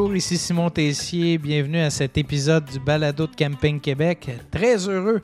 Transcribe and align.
Bonjour, 0.00 0.16
ici 0.16 0.38
Simon 0.38 0.70
Tessier. 0.70 1.36
Bienvenue 1.36 1.80
à 1.80 1.90
cet 1.90 2.16
épisode 2.16 2.64
du 2.64 2.80
Balado 2.80 3.26
de 3.26 3.36
Camping 3.36 3.78
Québec. 3.78 4.30
Très 4.50 4.88
heureux 4.88 5.20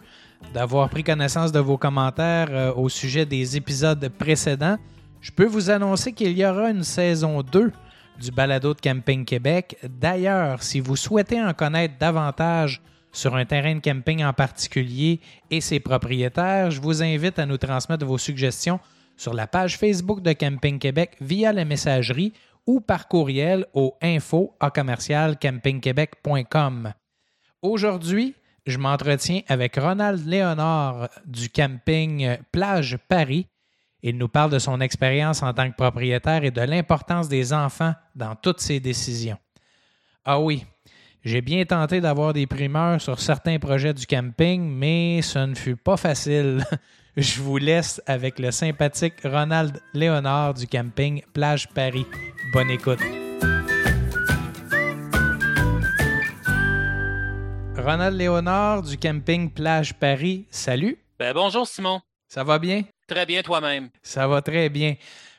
d'avoir 0.52 0.91
pris 0.91 1.02
connaissance 1.02 1.50
de 1.50 1.60
vos 1.60 1.79
commentaires 1.79 2.48
euh, 2.50 2.74
au 2.74 2.91
sujet 2.91 3.24
des 3.24 3.56
épisodes 3.56 4.06
précédents. 4.18 4.77
Je 5.23 5.30
peux 5.32 5.46
vous 5.46 5.70
annoncer 5.70 6.12
qu'il 6.12 6.36
y 6.36 6.45
aura 6.45 6.68
une 6.68 6.84
saison 6.84 7.41
2 7.41 7.73
du 8.20 8.30
Balado 8.30 8.74
de 8.74 8.80
Camping 8.83 9.24
Québec. 9.24 9.78
D'ailleurs, 9.83 10.62
si 10.62 10.80
vous 10.80 10.95
souhaitez 10.95 11.42
en 11.42 11.55
connaître 11.55 11.95
davantage 11.98 12.83
sur 13.12 13.34
un 13.34 13.47
terrain 13.47 13.77
de 13.77 13.80
camping 13.80 14.22
en 14.22 14.34
particulier 14.34 15.20
et 15.50 15.62
ses 15.62 15.80
propriétaires, 15.80 16.70
je 16.70 16.83
vous 16.83 17.02
invite 17.02 17.38
à 17.38 17.47
nous 17.47 17.56
transmettre 17.56 18.05
vos 18.05 18.19
suggestions 18.19 18.78
sur 19.16 19.33
la 19.33 19.47
page 19.47 19.78
Facebook 19.78 20.20
de 20.20 20.34
Camping 20.34 20.78
Québec 20.78 21.16
via 21.22 21.55
la 21.55 21.64
messagerie 21.64 22.34
ou 22.66 22.80
par 22.80 23.09
courriel 23.09 23.66
au 23.73 23.97
info 24.02 24.55
à 24.61 24.70
commercial. 24.70 25.38
Aujourd'hui, 27.62 28.34
je 28.66 28.79
m'entretiens 28.79 29.41
avec 29.48 29.77
Ronald 29.77 30.27
Léonard 30.27 31.09
du 31.25 31.48
camping 31.48 32.37
Plage 32.51 32.98
Paris. 33.09 33.47
Il 34.02 34.19
nous 34.19 34.29
parle 34.29 34.51
de 34.51 34.59
son 34.59 34.80
expérience 34.80 35.42
en 35.42 35.52
tant 35.52 35.70
que 35.70 35.77
propriétaire 35.77 36.45
et 36.45 36.51
de 36.51 36.61
l'importance 36.61 37.29
des 37.29 37.52
enfants 37.52 37.95
dans 38.15 38.34
toutes 38.34 38.61
ses 38.61 38.80
décisions. 38.80 39.39
Ah 40.25 40.41
oui, 40.41 40.64
j'ai 41.25 41.41
bien 41.41 41.64
tenté 41.64 42.01
d'avoir 42.01 42.33
des 42.33 42.47
primeurs 42.47 43.01
sur 43.01 43.20
certains 43.20 43.58
projets 43.58 43.95
du 43.95 44.06
camping, 44.06 44.62
mais 44.62 45.23
ce 45.23 45.39
ne 45.41 45.55
fut 45.55 45.77
pas 45.77 45.97
facile. 45.97 46.64
Je 47.17 47.41
vous 47.41 47.56
laisse 47.56 48.03
avec 48.06 48.39
le 48.39 48.51
sympathique 48.51 49.14
Ronald 49.25 49.80
Léonard 49.95 50.55
du 50.55 50.67
camping 50.67 51.23
Plage 51.33 51.67
Paris. 51.69 52.06
Bonne 52.52 52.70
écoute. 52.70 53.00
Ronald 57.77 58.16
Léonard 58.16 58.83
du 58.83 58.97
camping 58.98 59.50
Plage 59.50 59.94
Paris, 59.94 60.47
salut. 60.50 60.98
Ben, 61.19 61.33
bonjour 61.34 61.67
Simon. 61.67 62.00
Ça 62.28 62.44
va 62.44 62.58
bien? 62.58 62.83
Très 63.06 63.27
bien 63.27 63.42
toi-même. 63.42 63.91
Ça 64.02 64.27
va 64.27 64.42
très 64.42 64.69
bien. 64.69 64.94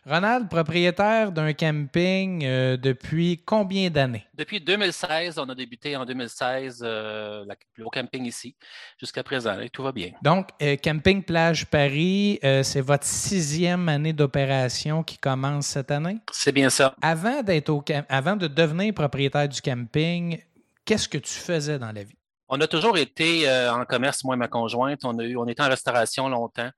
Ronald, 0.09 0.47
propriétaire 0.47 1.33
d'un 1.33 1.51
camping 1.51 2.41
euh, 2.45 2.77
depuis 2.77 3.43
combien 3.45 3.89
d'années? 3.89 4.23
Depuis 4.33 4.61
2016, 4.61 5.37
on 5.37 5.49
a 5.49 5.53
débuté 5.53 5.97
en 5.97 6.05
2016 6.05 6.81
euh, 6.81 7.43
la- 7.45 7.55
le 7.75 7.85
camping 7.91 8.25
ici, 8.25 8.55
jusqu'à 8.97 9.21
présent, 9.21 9.59
et 9.59 9.69
tout 9.69 9.83
va 9.83 9.91
bien. 9.91 10.11
Donc, 10.21 10.47
euh, 10.61 10.77
Camping 10.81 11.21
Plage 11.23 11.65
Paris, 11.65 12.39
euh, 12.45 12.63
c'est 12.63 12.79
votre 12.79 13.03
sixième 13.03 13.89
année 13.89 14.13
d'opération 14.13 15.03
qui 15.03 15.17
commence 15.17 15.67
cette 15.67 15.91
année? 15.91 16.19
C'est 16.31 16.53
bien 16.53 16.69
ça. 16.69 16.95
Avant, 17.01 17.43
d'être 17.43 17.69
au 17.69 17.83
avant 18.07 18.37
de 18.37 18.47
devenir 18.47 18.93
propriétaire 18.93 19.49
du 19.49 19.61
camping, 19.61 20.39
qu'est-ce 20.85 21.09
que 21.09 21.17
tu 21.17 21.33
faisais 21.33 21.77
dans 21.79 21.91
la 21.91 22.03
vie? 22.03 22.15
On 22.49 22.61
a 22.61 22.67
toujours 22.67 22.97
été 22.97 23.47
euh, 23.49 23.73
en 23.73 23.83
commerce, 23.83 24.23
moi 24.23 24.35
et 24.35 24.37
ma 24.37 24.47
conjointe. 24.47 25.01
On, 25.03 25.19
a 25.19 25.23
eu, 25.25 25.35
on 25.35 25.45
était 25.47 25.61
en 25.63 25.67
restauration 25.67 26.29
longtemps. 26.29 26.69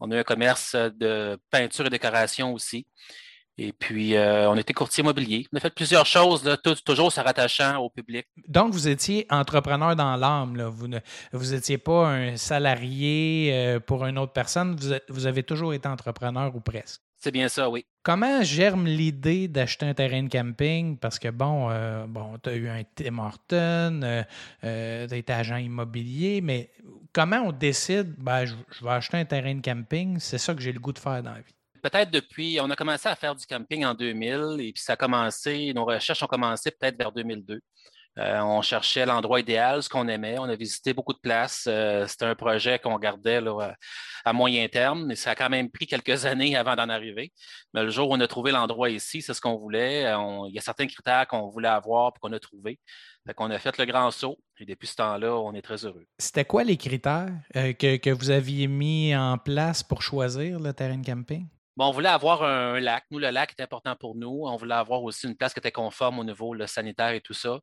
On 0.00 0.10
a 0.10 0.18
un 0.18 0.22
commerce 0.22 0.74
de 0.74 1.38
peinture 1.50 1.86
et 1.86 1.90
décoration 1.90 2.52
aussi. 2.52 2.86
Et 3.60 3.72
puis, 3.72 4.14
euh, 4.14 4.48
on 4.48 4.56
était 4.56 4.72
courtier 4.72 5.02
immobilier. 5.02 5.48
On 5.52 5.56
a 5.56 5.60
fait 5.60 5.74
plusieurs 5.74 6.06
choses, 6.06 6.44
là, 6.44 6.56
toujours 6.56 7.10
se 7.10 7.20
rattachant 7.20 7.78
au 7.78 7.90
public. 7.90 8.26
Donc, 8.46 8.72
vous 8.72 8.86
étiez 8.86 9.26
entrepreneur 9.30 9.96
dans 9.96 10.14
l'âme. 10.14 10.62
Vous 10.62 10.86
ne 10.86 11.00
vous 11.32 11.54
étiez 11.54 11.76
pas 11.76 12.08
un 12.08 12.36
salarié 12.36 13.50
euh, 13.52 13.80
pour 13.80 14.06
une 14.06 14.16
autre 14.16 14.32
personne. 14.32 14.76
Vous 15.08 15.26
avez 15.26 15.42
toujours 15.42 15.74
été 15.74 15.88
entrepreneur 15.88 16.54
ou 16.54 16.60
presque. 16.60 17.02
C'est 17.18 17.32
bien 17.32 17.48
ça, 17.48 17.68
oui. 17.68 17.84
Comment 18.04 18.42
germe 18.42 18.86
l'idée 18.86 19.48
d'acheter 19.48 19.86
un 19.86 19.94
terrain 19.94 20.22
de 20.22 20.28
camping? 20.28 20.96
Parce 20.96 21.18
que, 21.18 21.28
bon, 21.28 21.68
euh, 21.70 22.06
bon 22.06 22.38
tu 22.38 22.48
as 22.48 22.54
eu 22.54 22.68
un 22.68 22.82
Tim 22.94 23.18
Horton, 23.18 24.00
euh, 24.02 24.22
tu 25.06 25.14
as 25.14 25.16
été 25.16 25.32
agent 25.32 25.56
immobilier, 25.56 26.40
mais 26.40 26.70
comment 27.12 27.42
on 27.46 27.52
décide, 27.52 28.14
ben, 28.18 28.44
je, 28.44 28.54
je 28.70 28.84
vais 28.84 28.90
acheter 28.90 29.16
un 29.16 29.24
terrain 29.24 29.54
de 29.54 29.60
camping? 29.60 30.20
C'est 30.20 30.38
ça 30.38 30.54
que 30.54 30.60
j'ai 30.60 30.72
le 30.72 30.78
goût 30.78 30.92
de 30.92 30.98
faire 31.00 31.22
dans 31.22 31.32
la 31.32 31.40
vie. 31.40 31.54
Peut-être 31.82 32.10
depuis, 32.10 32.58
on 32.60 32.70
a 32.70 32.76
commencé 32.76 33.08
à 33.08 33.16
faire 33.16 33.34
du 33.34 33.46
camping 33.46 33.84
en 33.84 33.94
2000 33.94 34.56
et 34.60 34.72
puis 34.72 34.82
ça 34.82 34.92
a 34.92 34.96
commencé, 34.96 35.72
nos 35.74 35.84
recherches 35.84 36.22
ont 36.22 36.26
commencé 36.26 36.70
peut-être 36.70 36.96
vers 36.96 37.12
2002. 37.12 37.60
Euh, 38.18 38.40
on 38.40 38.62
cherchait 38.62 39.06
l'endroit 39.06 39.38
idéal, 39.40 39.82
ce 39.82 39.88
qu'on 39.88 40.08
aimait. 40.08 40.38
On 40.38 40.44
a 40.44 40.56
visité 40.56 40.92
beaucoup 40.92 41.12
de 41.12 41.18
places. 41.18 41.66
Euh, 41.68 42.06
C'était 42.06 42.24
un 42.24 42.34
projet 42.34 42.78
qu'on 42.78 42.98
gardait 42.98 43.40
à, 44.24 44.32
moyen 44.32 44.66
terme, 44.68 45.06
mais 45.06 45.14
ça 45.14 45.30
a 45.30 45.34
quand 45.34 45.48
même 45.48 45.70
pris 45.70 45.86
quelques 45.86 46.24
années 46.26 46.56
avant 46.56 46.74
d'en 46.74 46.88
arriver. 46.88 47.32
Mais 47.74 47.82
le 47.84 47.90
jour 47.90 48.10
où 48.10 48.14
on 48.14 48.20
a 48.20 48.26
trouvé 48.26 48.50
l'endroit 48.50 48.90
ici, 48.90 49.22
c'est 49.22 49.34
ce 49.34 49.40
qu'on 49.40 49.56
voulait. 49.56 50.06
Euh, 50.06 50.48
il 50.48 50.54
y 50.54 50.58
a 50.58 50.62
certains 50.62 50.86
critères 50.86 51.26
qu'on 51.28 51.48
voulait 51.48 51.68
avoir 51.68 52.12
et 52.16 52.18
qu'on 52.20 52.32
a 52.32 52.40
trouvé. 52.40 52.78
Fait 53.26 53.34
qu'on 53.34 53.50
a 53.50 53.58
fait 53.58 53.76
le 53.78 53.84
grand 53.84 54.10
saut 54.10 54.38
et 54.58 54.64
depuis 54.64 54.86
ce 54.88 54.96
temps-là, 54.96 55.36
on 55.36 55.52
est 55.52 55.62
très 55.62 55.84
heureux. 55.84 56.06
C'était 56.18 56.46
quoi 56.46 56.64
les 56.64 56.76
critères 56.76 57.30
que 57.52 58.10
vous 58.10 58.30
aviez 58.30 58.66
mis 58.66 59.14
en 59.14 59.36
place 59.36 59.82
pour 59.82 60.02
choisir 60.02 60.58
le 60.58 60.72
terrain 60.72 60.96
de 60.96 61.04
camping? 61.04 61.46
On 61.80 61.90
voulait 61.92 62.08
avoir 62.08 62.42
un, 62.42 62.80
lac. 62.80 63.04
Nous, 63.10 63.18
le 63.18 63.30
lac 63.30 63.54
est 63.56 63.62
important 63.62 63.94
pour 63.94 64.16
nous. 64.16 64.42
On 64.44 64.56
voulait 64.56 64.74
avoir 64.74 65.02
aussi 65.02 65.26
une 65.26 65.36
place 65.36 65.52
qui 65.52 65.60
était 65.60 65.70
conforme 65.70 66.18
au 66.18 66.24
niveau 66.24 66.54
sanitaire 66.66 67.10
et 67.10 67.20
tout 67.20 67.34
ça. 67.34 67.60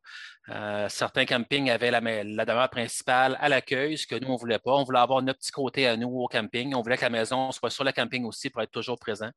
Euh, 0.48 0.88
certains 0.88 1.26
campings 1.26 1.68
avaient 1.70 1.90
la, 1.90 2.00
demeure 2.00 2.70
principale 2.70 3.36
à 3.40 3.48
l'accueil, 3.48 3.98
ce 3.98 4.06
que 4.06 4.14
nous, 4.14 4.28
on 4.28 4.34
ne 4.34 4.38
voulait 4.38 4.58
pas. 4.58 4.72
On 4.72 4.84
voulait 4.84 5.00
avoir 5.00 5.20
notre 5.22 5.40
petit 5.40 5.50
côté 5.50 5.86
à 5.86 5.96
nous 5.96 6.08
au 6.08 6.28
camping. 6.28 6.74
On 6.74 6.82
voulait 6.82 6.96
que 6.96 7.02
la 7.02 7.10
maison 7.10 7.52
soit 7.52 7.70
sur 7.70 7.84
le 7.84 7.92
camping 7.92 8.24
aussi 8.24 8.48
pour 8.48 8.62
être 8.62 8.70
toujours 8.70 8.98
présent. 8.98 9.30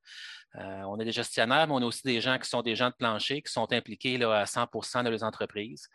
Euh, 0.56 0.82
on 0.88 1.00
est 1.00 1.06
des 1.06 1.12
gestionnaires, 1.12 1.68
mais 1.68 1.74
on 1.74 1.82
a 1.82 1.86
aussi 1.86 2.04
des 2.04 2.22
gens 2.22 2.38
qui 2.40 2.50
sont 2.50 2.62
des 2.62 2.76
gens 2.76 2.90
de 2.90 2.96
plancher, 2.96 3.42
qui 3.42 3.52
sont 3.52 3.72
impliqués 3.72 4.18
là, 4.18 4.42
à 4.42 4.46
100% 4.46 5.04
dans 5.04 5.12
les 5.12 5.24
entreprises. 5.24 5.90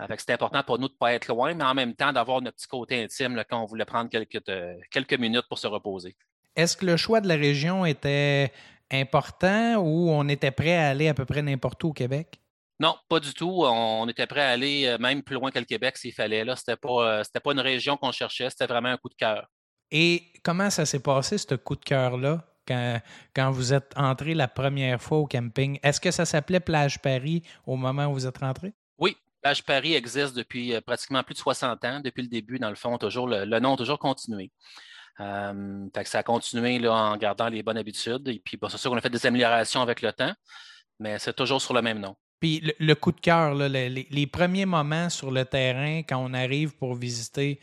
Euh, 0.00 0.06
que 0.06 0.18
C'était 0.18 0.32
important 0.32 0.62
pour 0.62 0.78
nous 0.78 0.88
de 0.88 0.94
ne 0.94 0.98
pas 0.98 1.12
être 1.12 1.28
loin, 1.28 1.52
mais 1.54 1.64
en 1.64 1.74
même 1.74 1.94
temps 1.94 2.12
d'avoir 2.12 2.40
notre 2.40 2.56
petit 2.56 2.68
côté 2.68 3.02
intime 3.02 3.42
quand 3.48 3.60
on 3.60 3.66
voulait 3.66 3.84
prendre 3.84 4.08
euh, 4.14 4.76
quelques 4.90 5.14
minutes 5.14 5.46
pour 5.48 5.58
se 5.58 5.66
reposer. 5.66 6.16
Est-ce 6.56 6.76
que 6.76 6.86
le 6.86 6.96
choix 6.96 7.20
de 7.20 7.28
la 7.28 7.36
région 7.36 7.86
était 7.86 8.52
important 8.90 9.76
ou 9.76 10.10
on 10.10 10.28
était 10.28 10.50
prêt 10.50 10.76
à 10.76 10.88
aller 10.88 11.08
à 11.08 11.14
peu 11.14 11.24
près 11.24 11.42
n'importe 11.42 11.82
où 11.84 11.88
au 11.88 11.92
Québec? 11.92 12.40
Non, 12.80 12.96
pas 13.08 13.20
du 13.20 13.34
tout. 13.34 13.62
On 13.64 14.08
était 14.08 14.26
prêt 14.26 14.40
à 14.40 14.48
aller 14.48 14.86
euh, 14.86 14.98
même 14.98 15.22
plus 15.22 15.34
loin 15.34 15.50
que 15.50 15.58
le 15.58 15.66
Québec 15.66 15.98
s'il 15.98 16.14
fallait. 16.14 16.44
Là, 16.44 16.56
c'était 16.56 16.76
pas, 16.76 17.18
euh, 17.18 17.24
c'était 17.24 17.40
pas 17.40 17.52
une 17.52 17.60
région 17.60 17.98
qu'on 17.98 18.10
cherchait, 18.10 18.48
c'était 18.48 18.66
vraiment 18.66 18.88
un 18.88 18.96
coup 18.96 19.10
de 19.10 19.14
cœur. 19.14 19.48
Et 19.90 20.24
comment 20.42 20.70
ça 20.70 20.86
s'est 20.86 21.00
passé, 21.00 21.36
ce 21.36 21.54
coup 21.56 21.76
de 21.76 21.84
cœur-là, 21.84 22.42
quand, 22.66 23.00
quand 23.34 23.50
vous 23.50 23.74
êtes 23.74 23.92
entré 23.96 24.32
la 24.34 24.48
première 24.48 25.02
fois 25.02 25.18
au 25.18 25.26
camping? 25.26 25.78
Est-ce 25.82 26.00
que 26.00 26.10
ça 26.10 26.24
s'appelait 26.24 26.60
Plage 26.60 27.00
Paris 27.00 27.42
au 27.66 27.76
moment 27.76 28.06
où 28.06 28.14
vous 28.14 28.26
êtes 28.26 28.38
rentré? 28.38 28.72
Oui, 28.96 29.14
Plage 29.42 29.62
Paris 29.62 29.94
existe 29.94 30.34
depuis 30.34 30.74
euh, 30.74 30.80
pratiquement 30.80 31.22
plus 31.22 31.34
de 31.34 31.40
60 31.40 31.84
ans, 31.84 32.00
depuis 32.00 32.22
le 32.22 32.28
début, 32.28 32.58
dans 32.58 32.70
le 32.70 32.76
fond, 32.76 32.96
toujours 32.96 33.28
le, 33.28 33.44
le 33.44 33.60
nom 33.60 33.74
a 33.74 33.76
toujours 33.76 33.98
continué. 33.98 34.50
Euh, 35.20 35.86
fait 35.94 36.04
que 36.04 36.10
ça 36.10 36.20
a 36.20 36.22
continué 36.22 36.78
là, 36.78 36.92
en 36.94 37.16
gardant 37.16 37.48
les 37.48 37.62
bonnes 37.62 37.76
habitudes. 37.78 38.26
Et 38.28 38.40
puis, 38.44 38.56
bon, 38.56 38.68
c'est 38.68 38.78
sûr 38.78 38.90
qu'on 38.90 38.96
a 38.96 39.00
fait 39.02 39.10
des 39.10 39.26
améliorations 39.26 39.82
avec 39.82 40.02
le 40.02 40.12
temps, 40.12 40.32
mais 40.98 41.18
c'est 41.18 41.34
toujours 41.34 41.60
sur 41.62 41.74
le 41.74 41.82
même 41.82 42.00
nom. 42.00 42.16
Puis 42.40 42.60
le, 42.60 42.72
le 42.78 42.94
coup 42.94 43.12
de 43.12 43.20
cœur, 43.20 43.54
là, 43.54 43.68
les, 43.68 43.88
les 43.90 44.26
premiers 44.26 44.66
moments 44.66 45.10
sur 45.10 45.30
le 45.30 45.44
terrain, 45.44 45.98
quand 45.98 46.18
on 46.18 46.32
arrive 46.32 46.74
pour 46.76 46.94
visiter 46.94 47.60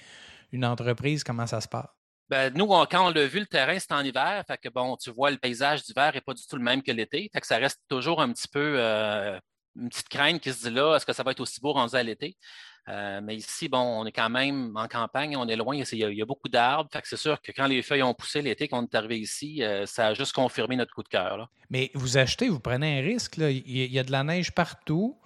une 0.52 0.66
entreprise, 0.66 1.24
comment 1.24 1.48
ça 1.48 1.62
se 1.62 1.68
passe? 1.68 1.88
Ben, 2.30 2.54
nous, 2.54 2.66
on- 2.66 2.86
quand 2.86 3.08
on 3.08 3.10
l'a 3.10 3.26
vu, 3.26 3.40
le 3.40 3.46
terrain, 3.46 3.80
c'est 3.80 3.92
en 3.94 4.04
hiver. 4.04 4.44
Fait 4.46 4.58
que 4.58 4.70
bon, 4.70 4.98
tu 4.98 5.12
vois, 5.12 5.32
le 5.32 5.38
paysage 5.38 5.84
d'hiver 5.84 6.12
n'est 6.14 6.22
pas 6.22 6.34
du 6.34 6.46
tout 6.46 6.58
le 6.58 6.64
même 6.64 6.84
que 6.84 6.92
l'été. 6.92 7.30
Fait 7.34 7.42
que 7.42 7.48
ça 7.48 7.58
reste 7.58 7.82
toujours 7.88 8.22
un 8.22 8.32
petit 8.34 8.48
peu 8.50 8.76
euh, 8.78 9.40
une 9.80 9.90
petite 9.90 10.10
crainte 10.10 10.42
qui 10.42 10.52
se 10.52 10.68
dit 10.68 10.76
là, 10.76 10.96
est-ce 10.96 11.06
que 11.06 11.14
ça 11.14 11.24
va 11.24 11.32
être 11.32 11.40
aussi 11.40 11.60
beau 11.62 11.74
rendu 11.74 11.96
à 11.96 12.04
l'été? 12.04 12.38
Euh, 12.90 13.20
mais 13.22 13.36
ici, 13.36 13.68
bon, 13.68 13.80
on 13.80 14.06
est 14.06 14.14
quand 14.14 14.30
même 14.30 14.72
en 14.76 14.88
campagne, 14.88 15.36
on 15.36 15.48
est 15.48 15.58
loin, 15.58 15.76
il 15.76 15.98
y 15.98 16.22
a, 16.22 16.26
beaucoup 16.26 16.48
d'arbres. 16.48 16.90
C'est 17.04 17.18
sûr 17.18 17.42
que 17.42 17.52
quand 17.52 17.68
les 17.68 17.82
feuilles 17.82 18.04
ont 18.04 18.14
poussé 18.14 18.42
l'été, 18.42 18.68
qu'on 18.70 18.84
est 18.84 18.96
arrivé 18.96 19.20
ici, 19.20 19.62
euh, 19.62 19.86
ça 19.86 20.08
a 20.08 20.14
juste 20.14 20.34
confirmé 20.34 20.78
notre 20.78 20.94
coup 20.94 21.04
de 21.04 21.10
cœur. 21.10 21.50
Mais 21.70 21.92
vous 21.94 22.18
achetez, 22.18 22.48
vous 22.48 22.62
prenez 22.62 23.00
un 23.00 23.02
risque. 23.02 23.38
Là. 23.38 23.52
Il, 23.52 23.70
y 23.70 23.82
a, 23.82 23.86
il 23.86 23.92
y 23.92 24.00
a 24.00 24.04
de 24.04 24.12
la 24.12 24.24
neige 24.24 24.54
partout. 24.54 25.18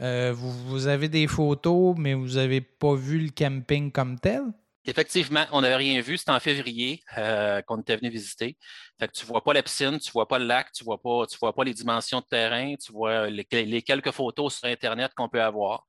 Euh, 0.00 0.32
vous, 0.32 0.52
vous 0.68 0.86
avez 0.86 1.08
des 1.08 1.26
photos, 1.26 1.96
mais 1.98 2.14
vous 2.14 2.34
n'avez 2.34 2.60
pas 2.60 2.94
vu 2.94 3.18
le 3.18 3.30
camping 3.30 3.90
comme 3.90 4.20
tel? 4.20 4.42
Effectivement, 4.88 5.44
on 5.52 5.60
n'avait 5.60 5.76
rien 5.76 6.00
vu. 6.00 6.16
C'était 6.16 6.30
en 6.32 6.40
février 6.40 7.02
euh, 7.18 7.60
qu'on 7.62 7.80
était 7.80 7.96
venu 7.96 8.08
visiter. 8.10 8.56
Fait 8.98 9.06
que 9.08 9.12
tu 9.12 9.24
ne 9.24 9.28
vois 9.28 9.44
pas 9.44 9.52
la 9.52 9.62
piscine, 9.62 9.98
tu 9.98 10.08
ne 10.08 10.12
vois 10.12 10.26
pas 10.26 10.38
le 10.38 10.46
lac, 10.46 10.72
tu 10.72 10.82
ne 10.82 10.86
vois, 10.86 11.00
pas, 11.00 11.26
tu 11.26 11.36
vois 11.38 11.54
pas 11.54 11.62
les 11.64 11.74
dimensions 11.74 12.20
de 12.20 12.24
terrain, 12.24 12.74
tu 12.82 12.90
vois 12.92 13.28
les, 13.28 13.46
les 13.52 13.82
quelques 13.82 14.10
photos 14.12 14.56
sur 14.58 14.68
Internet 14.68 15.12
qu'on 15.14 15.28
peut 15.28 15.42
avoir. 15.42 15.86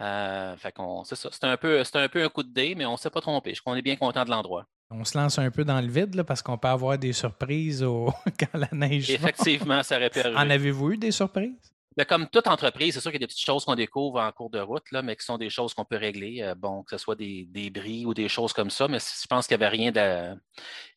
Euh, 0.00 0.56
fait 0.56 0.72
qu'on, 0.72 1.04
c'est 1.04 1.16
ça. 1.16 1.28
C'était 1.32 1.46
un, 1.48 1.56
peu, 1.56 1.82
un 1.94 2.08
peu 2.08 2.24
un 2.24 2.28
coup 2.28 2.42
de 2.42 2.52
dé, 2.52 2.74
mais 2.74 2.86
on 2.86 2.92
ne 2.92 2.96
s'est 2.96 3.10
pas 3.10 3.20
trompé. 3.20 3.54
Je 3.54 3.60
qu'on 3.62 3.74
est 3.74 3.82
bien 3.82 3.96
content 3.96 4.24
de 4.24 4.30
l'endroit. 4.30 4.64
On 4.90 5.04
se 5.04 5.16
lance 5.18 5.38
un 5.38 5.50
peu 5.50 5.64
dans 5.64 5.80
le 5.80 5.88
vide 5.88 6.14
là, 6.14 6.24
parce 6.24 6.40
qu'on 6.42 6.56
peut 6.56 6.68
avoir 6.68 6.96
des 6.98 7.12
surprises 7.12 7.82
au- 7.82 8.12
quand 8.38 8.54
la 8.58 8.68
neige. 8.72 9.10
Effectivement, 9.10 9.82
ça 9.82 9.96
aurait 9.96 10.08
pu 10.10 10.20
arriver. 10.20 10.36
En 10.36 10.48
avez-vous 10.48 10.92
eu 10.92 10.96
des 10.96 11.10
surprises? 11.10 11.74
Comme 12.04 12.28
toute 12.28 12.46
entreprise, 12.46 12.94
c'est 12.94 13.00
sûr 13.00 13.10
qu'il 13.10 13.20
y 13.20 13.24
a 13.24 13.26
des 13.26 13.30
petites 13.32 13.44
choses 13.44 13.64
qu'on 13.64 13.74
découvre 13.74 14.20
en 14.20 14.30
cours 14.32 14.50
de 14.50 14.60
route, 14.60 14.90
là, 14.92 15.02
mais 15.02 15.16
qui 15.16 15.24
sont 15.24 15.38
des 15.38 15.50
choses 15.50 15.74
qu'on 15.74 15.84
peut 15.84 15.96
régler. 15.96 16.42
Euh, 16.42 16.54
bon, 16.54 16.82
que 16.82 16.90
ce 16.92 16.98
soit 16.98 17.16
des, 17.16 17.46
des 17.46 17.70
bris 17.70 18.06
ou 18.06 18.14
des 18.14 18.28
choses 18.28 18.52
comme 18.52 18.70
ça, 18.70 18.88
mais 18.88 18.98
je 19.00 19.26
pense 19.28 19.46
qu'il 19.46 19.56
n'y 19.56 19.64
avait 19.64 19.76
rien 19.76 19.92
de- 19.92 20.38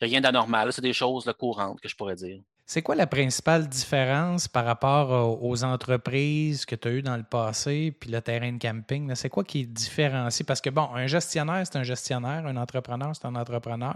rien 0.02 0.22
d'anormal. 0.22 0.74
C'est 0.74 0.82
des 0.82 0.94
choses 0.94 1.32
courantes 1.40 1.80
que 1.82 1.90
je 1.90 1.96
pourrais 1.96 2.16
dire. 2.16 2.42
C'est 2.66 2.82
quoi 2.82 2.96
la 2.96 3.08
principale 3.08 3.68
différence 3.68 4.48
par 4.48 4.64
rapport 4.64 5.44
aux 5.44 5.64
entreprises 5.66 6.66
que 6.66 6.76
tu 6.76 6.88
as 6.88 6.92
eues 6.92 7.02
dans 7.02 7.18
le 7.18 7.24
passé 7.24 7.92
puis 7.92 8.10
le 8.10 8.22
terrain 8.22 8.54
de 8.54 8.58
camping? 8.58 9.14
C'est 9.16 9.28
quoi 9.28 9.44
qui 9.44 9.68
différencie? 9.68 10.46
Parce 10.46 10.62
que, 10.62 10.70
bon, 10.70 10.90
un 10.96 11.06
gestionnaire, 11.06 11.64
c'est 11.66 11.78
un 11.78 11.84
gestionnaire, 11.84 12.46
un 12.46 12.56
entrepreneur, 12.56 13.14
c'est 13.14 13.26
un 13.26 13.36
entrepreneur. 13.36 13.96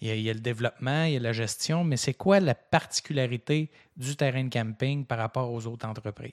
Il 0.00 0.20
y, 0.20 0.30
a, 0.30 0.32
le 0.32 0.38
développement, 0.38 1.02
il 1.02 1.14
y 1.14 1.16
a 1.16 1.20
la 1.20 1.32
gestion, 1.32 1.82
mais 1.82 1.96
c'est 1.96 2.14
quoi 2.14 2.38
la 2.38 2.54
particularité 2.54 3.70
du 3.96 4.14
terrain 4.16 4.44
de 4.44 4.50
camping 4.50 5.04
par 5.04 5.18
rapport 5.18 5.52
aux 5.52 5.66
autres 5.66 5.86
entreprises? 5.86 6.32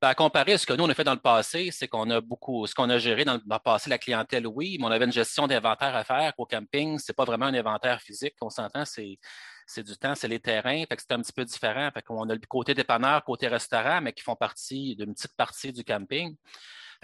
Ben, 0.00 0.08
à 0.08 0.14
comparer 0.14 0.54
à 0.54 0.58
ce 0.58 0.66
que 0.66 0.72
nous, 0.72 0.84
on 0.84 0.88
a 0.88 0.94
fait 0.94 1.04
dans 1.04 1.14
le 1.14 1.20
passé, 1.20 1.68
c'est 1.72 1.88
qu'on 1.88 2.08
a 2.08 2.22
beaucoup, 2.22 2.66
ce 2.66 2.74
qu'on 2.74 2.88
a 2.88 2.98
géré 2.98 3.26
dans 3.26 3.34
le 3.34 3.58
passé, 3.62 3.90
la 3.90 3.98
clientèle, 3.98 4.46
oui, 4.46 4.78
mais 4.80 4.86
on 4.86 4.90
avait 4.90 5.04
une 5.04 5.12
gestion 5.12 5.46
d'inventaire 5.46 5.94
à 5.94 6.04
faire 6.04 6.32
au 6.38 6.46
camping. 6.46 6.98
C'est 6.98 7.14
pas 7.14 7.24
vraiment 7.24 7.46
un 7.46 7.54
inventaire 7.54 8.00
physique, 8.00 8.34
on 8.40 8.50
s'entend, 8.50 8.84
c'est, 8.86 9.18
c'est 9.66 9.82
du 9.82 9.96
temps, 9.96 10.14
c'est 10.14 10.28
les 10.28 10.40
terrains. 10.40 10.84
Fait 10.88 10.98
c'est 10.98 11.12
un 11.12 11.20
petit 11.20 11.32
peu 11.32 11.44
différent. 11.44 11.90
Fait 11.92 12.02
qu'on 12.02 12.28
a 12.28 12.34
le 12.34 12.40
côté 12.48 12.74
dépanneur, 12.74 13.24
côté 13.24 13.48
restaurant, 13.48 14.00
mais 14.00 14.12
qui 14.12 14.22
font 14.22 14.36
partie 14.36 14.96
d'une 14.96 15.14
petite 15.14 15.36
partie 15.36 15.72
du 15.72 15.84
camping. 15.84 16.36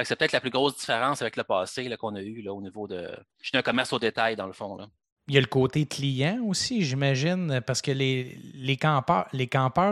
C'est 0.03 0.17
peut-être 0.17 0.33
la 0.33 0.41
plus 0.41 0.51
grosse 0.51 0.77
différence 0.79 1.21
avec 1.21 1.37
le 1.37 1.45
passé 1.45 1.89
là, 1.89 1.97
qu'on 1.97 2.15
a 2.15 2.23
eu 2.23 2.43
là, 2.43 2.55
au 2.55 2.63
niveau 2.63 2.89
de. 2.89 3.11
Je 3.41 3.49
suis 3.49 3.59
un 3.59 3.63
commerce 3.63 3.93
au 3.93 3.99
détail, 3.99 4.37
dans 4.37 4.47
le 4.47 4.53
fond. 4.53 4.79
Il 5.29 5.35
y 5.35 5.39
a 5.39 5.41
le 5.41 5.47
côté 5.47 5.87
client 5.87 6.43
aussi, 6.45 6.83
j'imagine, 6.83 7.61
parce 7.65 7.81
que 7.81 7.93
les, 7.93 8.39
les, 8.55 8.77
campeurs, 8.77 9.29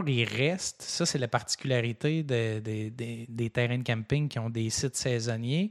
ils 0.09 0.25
restent. 0.25 0.83
Ça, 0.83 1.07
c'est 1.07 1.19
la 1.19 1.29
particularité 1.29 2.25
des 2.25 3.51
terrains 3.53 3.79
de 3.79 3.85
camping 3.85 4.29
qui 4.29 4.41
ont 4.41 4.51
des 4.51 4.71
sites 4.71 4.97
saisonniers. 4.97 5.69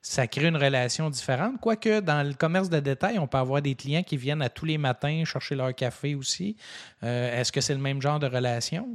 Ça 0.00 0.28
crée 0.28 0.46
une 0.46 0.56
relation 0.56 1.10
différente. 1.10 1.60
Quoique, 1.60 2.00
dans 2.00 2.26
le 2.26 2.34
commerce 2.34 2.70
de 2.70 2.78
détail, 2.78 3.18
on 3.18 3.26
peut 3.26 3.38
avoir 3.38 3.60
des 3.60 3.74
clients 3.74 4.04
qui 4.04 4.16
viennent 4.16 4.42
à 4.42 4.48
tous 4.48 4.64
les 4.64 4.78
matins 4.78 5.24
chercher 5.24 5.56
leur 5.56 5.74
café 5.74 6.14
aussi. 6.14 6.56
Euh, 7.02 7.40
est-ce 7.40 7.50
que 7.50 7.60
c'est 7.60 7.74
le 7.74 7.80
même 7.80 8.00
genre 8.00 8.20
de 8.20 8.26
relation? 8.26 8.86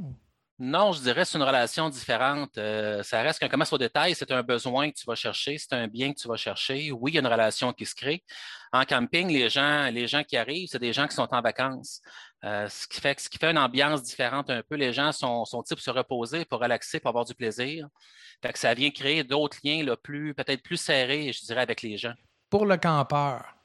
Non, 0.58 0.92
je 0.92 1.02
dirais 1.02 1.26
c'est 1.26 1.36
une 1.36 1.44
relation 1.44 1.90
différente. 1.90 2.56
Euh, 2.56 3.02
ça 3.02 3.20
reste 3.20 3.38
qu'un 3.38 3.48
commerce 3.48 3.72
au 3.74 3.78
détail, 3.78 4.14
c'est 4.14 4.30
un 4.32 4.42
besoin 4.42 4.90
que 4.90 4.96
tu 4.96 5.04
vas 5.06 5.14
chercher, 5.14 5.58
c'est 5.58 5.74
un 5.74 5.86
bien 5.86 6.14
que 6.14 6.18
tu 6.18 6.28
vas 6.28 6.36
chercher. 6.36 6.90
Oui, 6.92 7.10
il 7.10 7.14
y 7.14 7.18
a 7.18 7.20
une 7.20 7.26
relation 7.26 7.74
qui 7.74 7.84
se 7.84 7.94
crée. 7.94 8.24
En 8.72 8.84
camping, 8.84 9.28
les 9.28 9.50
gens, 9.50 10.24
qui 10.26 10.36
arrivent, 10.36 10.68
c'est 10.70 10.78
des 10.78 10.94
gens 10.94 11.06
qui 11.06 11.14
sont 11.14 11.28
en 11.30 11.42
vacances. 11.42 12.00
Euh, 12.44 12.68
ce, 12.70 12.86
qui 12.88 13.00
fait, 13.00 13.50
une 13.50 13.58
ambiance 13.58 14.02
différente 14.02 14.48
un 14.48 14.62
peu. 14.62 14.76
Les 14.76 14.94
gens 14.94 15.12
sont, 15.12 15.44
sont 15.44 15.62
types 15.62 15.78
se 15.78 15.90
reposer, 15.90 16.46
pour 16.46 16.60
relaxer, 16.60 17.00
pour 17.00 17.10
avoir 17.10 17.26
du 17.26 17.34
plaisir. 17.34 17.88
Fait 18.42 18.52
que 18.52 18.58
ça 18.58 18.72
vient 18.72 18.90
créer 18.90 19.24
d'autres 19.24 19.58
liens 19.62 19.84
plus, 20.02 20.34
peut-être 20.34 20.62
plus 20.62 20.78
serrés, 20.78 21.32
je 21.32 21.44
dirais, 21.44 21.62
avec 21.62 21.82
les 21.82 21.98
gens. 21.98 22.14
Pour 22.48 22.64
le 22.64 22.78
campeur, 22.78 23.55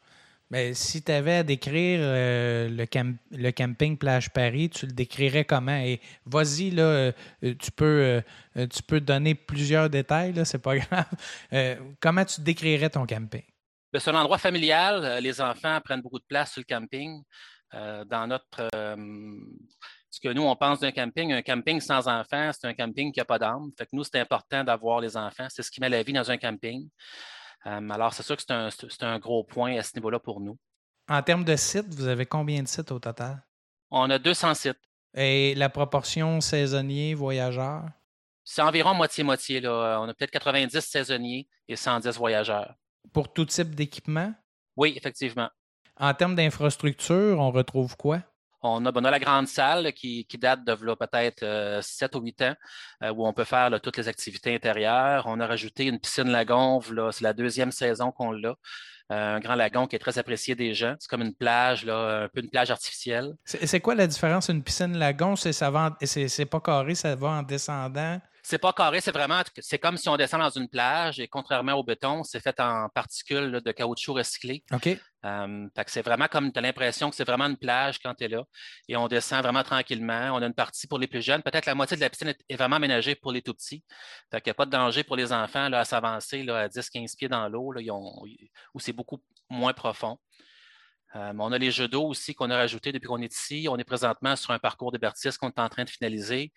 mais 0.51 0.73
si 0.73 1.01
tu 1.01 1.09
avais 1.13 1.37
à 1.37 1.43
décrire 1.43 2.01
euh, 2.03 2.67
le, 2.67 2.85
le, 3.31 3.51
camping 3.51 3.97
Plage 3.97 4.29
Paris, 4.31 4.69
tu 4.69 4.85
le 4.85 4.91
décrirais 4.91 5.45
comment? 5.45 5.77
Et 5.77 6.01
vas-y, 6.25 6.71
là, 6.71 6.83
euh, 6.83 7.11
tu, 7.39 7.71
peux, 7.71 8.21
euh, 8.57 8.67
tu 8.67 8.83
peux 8.83 8.99
donner 8.99 9.33
plusieurs 9.33 9.89
détails, 9.89 10.33
là, 10.33 10.43
c'est 10.43 10.59
pas 10.59 10.75
grave. 10.77 11.05
comment 12.01 12.25
tu 12.25 12.41
décrirais 12.41 12.89
ton 12.89 13.05
camping? 13.05 13.45
Ben, 13.93 13.99
c'est 13.99 14.09
un 14.09 14.15
endroit 14.15 14.37
familial. 14.37 15.23
Les 15.23 15.39
enfants 15.39 15.79
prennent 15.81 16.01
beaucoup 16.01 16.19
de 16.19 16.25
place 16.27 16.51
sur 16.51 16.61
le 16.61 16.65
camping. 16.65 17.23
dans 17.71 18.27
notre. 18.27 18.67
ce 20.09 20.19
que 20.19 20.33
nous, 20.33 20.43
on 20.43 20.55
pense 20.57 20.81
d'un 20.81 20.91
camping, 20.91 21.31
un 21.31 21.41
camping 21.41 21.79
sans 21.79 22.09
enfants, 22.09 22.51
c'est 22.51 22.67
un 22.67 22.73
camping 22.73 23.13
qui 23.13 23.21
n'a 23.21 23.25
pas 23.25 23.39
d'âme. 23.39 23.71
Fait 23.77 23.85
que 23.85 23.91
nous, 23.93 24.03
c'est 24.03 24.19
important 24.19 24.65
d'avoir 24.65 24.99
les 24.99 25.15
enfants. 25.15 25.47
C'est 25.49 25.63
ce 25.63 25.71
qui 25.71 25.79
met 25.79 25.87
la 25.87 26.03
vie 26.03 26.11
dans 26.11 26.29
un 26.29 26.37
camping. 26.37 26.89
Euh, 27.65 27.89
alors, 27.89 28.13
c'est 28.13 28.23
sûr 28.23 28.35
que 28.35 28.43
c'est 28.43 29.03
un, 29.03 29.19
gros 29.19 29.43
point 29.43 29.77
à 29.77 29.83
ce 29.83 29.95
niveau-là 29.95 30.19
pour 30.19 30.39
nous. 30.39 30.57
En 31.09 31.21
termes 31.21 31.43
de 31.43 31.55
sites, 31.55 31.93
vous 31.93 32.07
avez 32.07 32.25
combien 32.25 32.63
de 32.63 32.67
sites 32.67 32.91
au 32.91 32.99
total? 32.99 33.43
On 33.89 34.09
a 34.09 34.17
200 34.17 34.53
sites. 34.53 34.79
Et 35.13 35.53
la 35.55 35.69
proportion 35.69 36.39
saisonniers, 36.41 37.13
voyageurs? 37.13 37.83
C'est 38.43 38.61
environ 38.61 38.93
moitié-moitié. 38.93 39.61
On 39.67 40.07
a 40.07 40.13
peut-être 40.13 40.31
90 40.31 40.79
saisonniers 40.79 41.47
et 41.67 41.75
110 41.75 42.17
voyageurs. 42.17 42.75
Pour 43.13 43.31
tout 43.31 43.45
type 43.45 43.75
d'équipement? 43.75 44.33
Oui, 44.77 44.93
effectivement. 44.95 45.49
En 45.97 46.13
termes 46.13 46.35
d'infrastructure, 46.35 47.39
on 47.39 47.51
retrouve 47.51 47.95
quoi? 47.97 48.23
On 48.63 48.85
a, 48.85 49.11
la 49.11 49.19
grande 49.19 49.47
salle 49.47 49.91
qui, 49.93 50.25
date 50.39 50.63
de 50.63 50.75
peut-être 50.75 51.81
7 51.81 52.15
euh, 52.15 52.19
ou 52.19 52.21
8 52.23 52.41
ans, 52.43 52.55
euh, 53.03 53.09
où 53.11 53.25
on 53.25 53.33
peut 53.33 53.43
faire 53.43 53.71
toutes 53.81 53.97
les 53.97 54.07
activités 54.07 54.53
intérieures. 54.53 55.25
On 55.27 55.39
a 55.39 55.47
rajouté 55.47 55.85
une 55.85 55.99
piscine 55.99 56.29
lagon, 56.29 56.79
c'est 57.11 57.21
la 57.21 57.33
deuxième 57.33 57.71
saison 57.71 58.11
qu'on 58.11 58.31
l'a. 58.31 58.55
Euh, 59.11 59.35
un 59.35 59.39
grand 59.39 59.55
lagon 59.55 59.87
qui 59.87 59.97
est 59.97 59.99
très 59.99 60.17
apprécié 60.17 60.55
des 60.55 60.73
gens. 60.73 60.95
C'est 60.99 61.09
comme 61.09 61.21
une 61.21 61.33
plage, 61.33 61.85
là, 61.85 62.23
un 62.23 62.27
peu 62.29 62.41
une 62.41 62.49
plage 62.49 62.71
artificielle. 62.71 63.33
C'est 63.43 63.81
quoi 63.81 63.93
la 63.95 64.07
différence? 64.07 64.47
Une 64.49 64.63
piscine 64.63 64.97
lagon, 64.97 65.35
c'est 65.35 66.45
pas 66.45 66.59
carré, 66.61 66.95
ça 66.95 67.15
va 67.15 67.29
en 67.29 67.43
descendant? 67.43 68.21
C'est 68.51 68.57
pas 68.57 68.73
carré, 68.73 68.99
c'est 68.99 69.13
vraiment, 69.13 69.41
c'est 69.59 69.79
comme 69.79 69.95
si 69.95 70.09
on 70.09 70.17
descend 70.17 70.41
dans 70.41 70.49
une 70.49 70.67
plage 70.67 71.21
et 71.21 71.29
contrairement 71.29 71.71
au 71.75 71.85
béton, 71.85 72.21
c'est 72.25 72.41
fait 72.41 72.59
en 72.59 72.89
particules 72.89 73.61
de 73.63 73.71
caoutchouc 73.71 74.11
recyclé. 74.15 74.61
OK. 74.73 74.89
Euh, 75.23 75.67
c'est 75.87 76.01
vraiment 76.01 76.27
comme 76.27 76.51
tu 76.51 76.59
as 76.59 76.61
l'impression 76.61 77.09
que 77.09 77.15
c'est 77.15 77.23
vraiment 77.23 77.45
une 77.45 77.55
plage 77.55 77.99
quand 77.99 78.13
tu 78.13 78.25
es 78.25 78.27
là. 78.27 78.43
Et 78.89 78.97
on 78.97 79.07
descend 79.07 79.41
vraiment 79.41 79.63
tranquillement. 79.63 80.31
On 80.33 80.41
a 80.41 80.47
une 80.47 80.53
partie 80.53 80.85
pour 80.85 80.99
les 80.99 81.07
plus 81.07 81.21
jeunes. 81.21 81.41
Peut-être 81.41 81.65
la 81.65 81.75
moitié 81.75 81.95
de 81.95 82.01
la 82.01 82.09
piscine 82.09 82.33
est, 82.49 82.55
vraiment 82.57 82.75
aménagée 82.75 83.15
pour 83.15 83.31
les 83.31 83.41
tout 83.41 83.53
petits. 83.53 83.85
Fait 84.29 84.41
qu'il 84.41 84.49
n'y 84.49 84.51
a 84.51 84.55
pas 84.55 84.65
de 84.65 84.71
danger 84.71 85.05
pour 85.05 85.15
les 85.15 85.31
enfants 85.31 85.69
là, 85.69 85.79
à 85.79 85.85
s'avancer 85.85 86.41
à 86.49 86.67
10-15 86.67 87.15
pieds 87.15 87.29
dans 87.29 87.47
l'eau, 87.47 87.73
où 88.73 88.79
c'est 88.81 88.91
beaucoup 88.91 89.23
moins 89.49 89.71
profond. 89.71 90.19
Euh, 91.15 91.31
on 91.39 91.53
a 91.53 91.57
les 91.57 91.71
jeux 91.71 91.87
d'eau 91.87 92.03
aussi 92.03 92.35
qu'on 92.35 92.49
a 92.49 92.57
rajoutés 92.57 92.91
depuis 92.91 93.07
qu'on 93.07 93.21
est 93.21 93.33
ici. 93.33 93.67
On 93.69 93.77
est 93.77 93.85
présentement 93.85 94.35
sur 94.35 94.51
un 94.51 94.59
parcours 94.59 94.91
de 94.91 94.97
Bertis 94.97 95.29
qu'on 95.39 95.47
est 95.47 95.59
en 95.59 95.69
train 95.69 95.85
de 95.85 95.89
finaliser. 95.89 96.51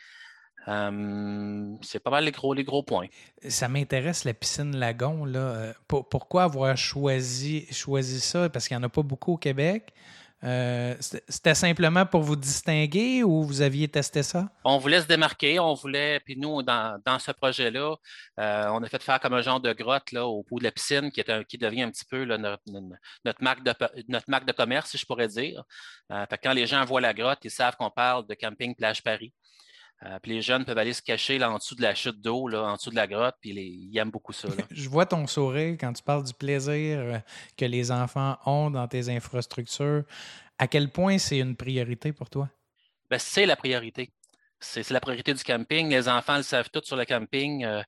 Euh, 0.69 1.77
c'est 1.83 2.03
pas 2.03 2.11
mal 2.11 2.25
les 2.25 2.33
gros, 2.33 2.55
les 2.55 2.65
gros 2.65 2.83
points. 2.83 3.07
Ça 3.49 3.69
m'intéresse, 3.69 4.25
la 4.25 4.35
piscine 4.35 4.77
Lagon. 4.77 5.25
Là. 5.25 5.39
Euh, 5.39 5.73
pourquoi 5.87 6.45
avoir 6.45 6.77
choisi, 6.77 7.67
choisi 7.73 8.21
ça? 8.21 8.49
Parce 8.49 8.69
qu'il 8.69 8.77
n'y 8.77 8.83
en 8.83 8.87
a 8.87 8.91
pas 8.91 9.03
beaucoup 9.03 9.35
au 9.35 9.37
Québec. 9.37 9.93
Euh, 10.43 10.95
c'était 11.01 11.55
simplement 11.55 12.05
pour 12.05 12.21
vous 12.21 12.37
distinguer 12.37 13.23
ou 13.23 13.45
vous 13.45 13.63
aviez 13.63 13.89
testé 13.89 14.23
ça? 14.23 14.51
On 14.63 14.77
voulait 14.77 15.01
se 15.01 15.07
démarquer, 15.07 15.59
on 15.59 15.73
voulait, 15.73 16.21
puis 16.21 16.37
nous, 16.37 16.63
dans, 16.63 17.19
ce 17.19 17.33
projet-là, 17.33 17.97
on 18.37 18.83
a 18.83 18.87
fait 18.91 19.03
faire 19.03 19.21
comme 19.21 19.33
un 19.33 19.41
genre 19.41 19.61
de 19.61 19.73
grotte 19.73 20.13
là, 20.13 20.27
au 20.27 20.43
bout 20.43 20.59
de 20.59 20.65
la 20.65 20.71
piscine 20.71 21.11
qui, 21.11 21.21
est 21.21 21.47
qui 21.47 21.57
devient 21.57 21.83
un 21.83 21.91
petit 21.91 22.05
peu 22.05 22.27
notre, 22.27 22.63
marque 23.41 23.65
de, 23.65 23.73
notre 24.09 24.29
marque 24.29 24.45
de 24.45 24.53
commerce, 24.53 24.91
si 24.91 24.99
je 24.99 25.07
pourrais 25.07 25.29
dire. 25.29 25.65
quand 26.11 26.53
les 26.53 26.67
gens 26.67 26.85
voient 26.85 27.01
la 27.01 27.15
grotte, 27.15 27.39
ils 27.45 27.51
savent 27.51 27.77
qu'on 27.77 27.91
parle 27.91 28.27
de 28.27 28.35
Camping 28.35 28.75
Plage 28.75 29.03
Paris. 29.03 29.33
Euh, 30.07 30.19
puis 30.21 30.33
les 30.33 30.43
jeunes 30.43 30.65
peuvent 30.65 30.77
aller 30.77 30.93
se 30.93 31.01
cacher 31.01 31.39
là, 31.39 31.51
en 31.51 31.57
dessous 31.57 31.75
de 31.75 31.83
la 31.83 31.95
chute 31.95 32.21
d'eau, 32.21 32.53
en 32.53 32.75
dessous 32.75 32.91
de 32.91 32.97
la 32.97 33.07
grotte, 33.07 33.37
puis 33.41 33.51
ils 33.53 33.97
aiment 33.97 34.11
beaucoup 34.11 34.33
ça. 34.33 34.49
Je 34.71 34.89
vois 34.89 35.07
ton 35.07 35.27
sourire 35.27 35.77
quand 35.81 35.93
tu 35.93 36.03
parles 36.03 36.25
du 36.25 36.35
plaisir 36.35 36.99
euh, 36.99 37.19
que 37.57 37.65
les 37.65 37.91
enfants 37.91 38.37
ont 38.45 38.71
dans 38.71 38.87
tes 38.87 39.09
infrastructures. 39.09 40.05
À 40.59 40.69
quel 40.69 40.91
point 40.91 41.17
c'est 41.19 41.39
une 41.39 41.57
priorité 41.57 42.13
pour 42.13 42.29
toi? 42.29 42.51
Ben, 43.11 43.19
c'est 43.19 43.47
la 43.47 43.57
priorité. 43.57 44.13
C'est 44.61 44.89
la 44.91 45.01
priorité 45.01 45.33
du 45.33 45.43
camping. 45.43 45.89
Les 45.89 46.09
enfants 46.09 46.37
le 46.37 46.43
savent 46.43 46.71
tout 46.71 46.83
sur 46.85 46.97
le 46.97 47.05
camping. 47.07 47.65
Euh, 47.65 47.83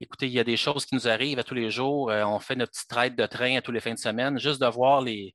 écoutez, 0.00 0.26
il 0.26 0.32
y 0.32 0.40
a 0.40 0.44
des 0.44 0.56
choses 0.56 0.86
qui 0.86 0.94
nous 0.94 1.08
arrivent 1.08 1.40
à 1.40 1.44
tous 1.44 1.54
les 1.54 1.70
jours. 1.70 2.08
on 2.08 2.38
fait 2.38 2.56
notre 2.56 2.72
petite 2.72 2.88
traite 2.88 3.16
de 3.16 3.26
train 3.26 3.56
à 3.56 3.62
tous 3.62 3.72
les 3.72 3.80
fins 3.80 3.94
de 3.94 3.98
semaine. 3.98 4.38
Juste 4.38 4.60
de 4.60 4.66
voir 4.66 5.00
les, 5.00 5.34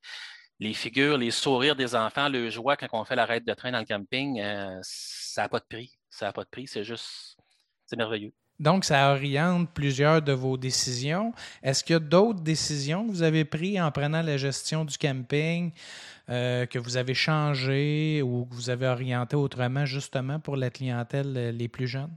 les 0.60 0.74
figures, 0.74 1.18
les 1.18 1.32
sourires 1.32 1.75
des 1.75 1.96
enfants, 1.96 2.27
le 2.27 2.50
joie 2.50 2.75
quand 2.75 2.88
on 2.94 3.06
fait 3.06 3.15
la 3.15 3.25
raide 3.25 3.46
de 3.46 3.53
train 3.53 3.72
dans 3.72 3.80
le 3.80 3.86
camping, 3.86 4.42
ça 4.82 5.44
n'a 5.44 5.50
pas 5.50 5.60
de 5.60 5.65
prix 5.70 5.94
ça 6.13 6.27
n'a 6.27 6.34
pas 6.34 6.43
de 6.43 6.50
prix, 6.50 6.67
c'est 6.67 6.84
juste, 6.84 7.38
c'est 7.86 7.96
merveilleux. 7.96 8.34
Donc, 8.60 8.86
ça 8.86 9.12
oriente 9.12 9.70
plusieurs 9.74 10.22
de 10.22 10.32
vos 10.32 10.58
décisions. 10.58 11.34
Est-ce 11.63 11.84
qu'il 11.84 11.93
y 11.93 11.98
a 11.98 12.00
d'autres 12.00 12.41
décisions 12.41 13.08
que 13.08 13.12
vous 13.12 13.24
avez 13.24 13.46
prises 13.46 13.82
en 13.82 13.91
prenant 13.91 14.22
la 14.22 14.38
gestion 14.38 14.86
du 14.86 14.96
camping, 14.98 15.72
euh, 16.29 16.67
que 16.67 16.77
vous 16.77 16.98
avez 16.98 17.15
changé 17.15 18.22
ou 18.22 18.46
que 18.46 18.53
vous 18.53 18.70
avez 18.70 18.88
orienté 18.88 19.36
autrement 19.36 19.86
justement 19.86 20.39
pour 20.39 20.55
la 20.55 20.70
clientèle 20.70 21.34
euh, 21.36 21.51
les 21.51 21.67
plus 21.67 21.88
jeunes? 21.88 22.15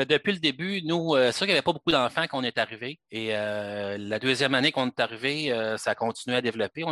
Ben, 0.00 0.06
depuis 0.06 0.32
le 0.32 0.38
début, 0.38 0.80
nous, 0.82 1.14
euh, 1.14 1.26
c'est 1.26 1.32
sûr 1.32 1.38
qu'il 1.40 1.48
n'y 1.48 1.58
avait 1.58 1.62
pas 1.62 1.74
beaucoup 1.74 1.90
d'enfants 1.90 2.24
quand 2.26 2.38
on 2.38 2.42
est 2.42 2.56
arrivé. 2.56 2.98
Et 3.10 3.32
la 3.32 4.18
deuxième 4.18 4.54
année 4.54 4.72
qu'on 4.72 4.86
est 4.86 5.00
arrivé, 5.00 5.54
ça 5.76 5.90
a 5.90 5.94
continué 5.94 6.38
à 6.38 6.40
développer. 6.40 6.84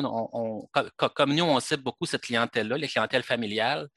comme 1.14 1.34
nous, 1.34 1.44
on 1.44 1.58
cible 1.58 1.82
beaucoup 1.82 2.04
cette 2.04 2.22
clientèle-là, 2.22 2.76
les 2.76 2.88
clientèles 2.88 3.22
familiales 3.22 3.88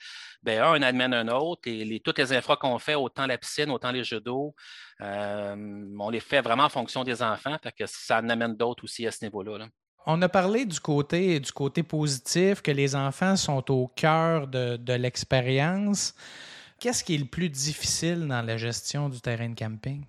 ben, 0.43 0.61
un 0.61 0.81
amène 0.81 1.13
un 1.13 1.27
autre 1.27 1.61
et 1.65 2.01
toutes 2.03 2.19
les 2.19 2.33
infras 2.33 2.55
qu'on 2.55 2.79
fait, 2.79 2.95
autant 2.95 3.27
la 3.27 3.37
piscine, 3.37 3.69
autant 3.69 3.91
les 3.91 4.03
jeux 4.03 4.21
d'eau, 4.21 4.55
euh, 5.01 5.85
on 5.99 6.09
les 6.09 6.19
fait 6.19 6.41
vraiment 6.41 6.63
en 6.63 6.69
fonction 6.69 7.03
des 7.03 7.21
enfants, 7.21 7.57
que 7.77 7.85
ça 7.85 8.19
en 8.19 8.29
amène 8.29 8.55
d'autres 8.55 8.83
aussi 8.85 9.05
à 9.05 9.11
ce 9.11 9.25
niveau-là. 9.25 9.67
On 10.07 10.21
a 10.21 10.29
parlé 10.29 10.65
du 10.65 10.79
côté, 10.79 11.39
du 11.39 11.51
côté 11.51 11.83
positif, 11.83 12.61
que 12.61 12.71
les 12.71 12.95
enfants 12.95 13.35
sont 13.35 13.69
au 13.71 13.87
cœur 13.87 14.47
de 14.47 14.93
l'expérience. 14.93 16.15
Qu'est-ce 16.81 17.03
qui 17.03 17.13
est 17.13 17.19
le 17.19 17.25
plus 17.25 17.47
difficile 17.47 18.27
dans 18.27 18.41
la 18.41 18.57
gestion 18.57 19.07
du 19.07 19.21
terrain 19.21 19.47
de 19.47 19.53
camping? 19.53 20.03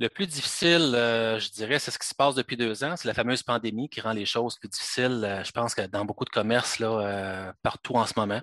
Le 0.00 0.08
plus 0.08 0.26
difficile, 0.26 0.92
euh, 0.96 1.38
je 1.38 1.50
dirais, 1.52 1.78
c'est 1.78 1.92
ce 1.92 2.00
qui 2.00 2.06
se 2.08 2.16
passe 2.16 2.34
depuis 2.34 2.56
deux 2.56 2.82
ans. 2.82 2.96
C'est 2.96 3.06
la 3.06 3.14
fameuse 3.14 3.44
pandémie 3.44 3.88
qui 3.88 4.00
rend 4.00 4.10
les 4.10 4.26
choses 4.26 4.58
plus 4.58 4.68
difficiles, 4.68 5.22
euh, 5.24 5.44
je 5.44 5.52
pense 5.52 5.76
que 5.76 5.82
dans 5.82 6.04
beaucoup 6.04 6.24
de 6.24 6.30
commerces, 6.30 6.78
euh, 6.80 7.52
partout 7.62 7.94
en 7.94 8.06
ce 8.06 8.14
moment. 8.16 8.40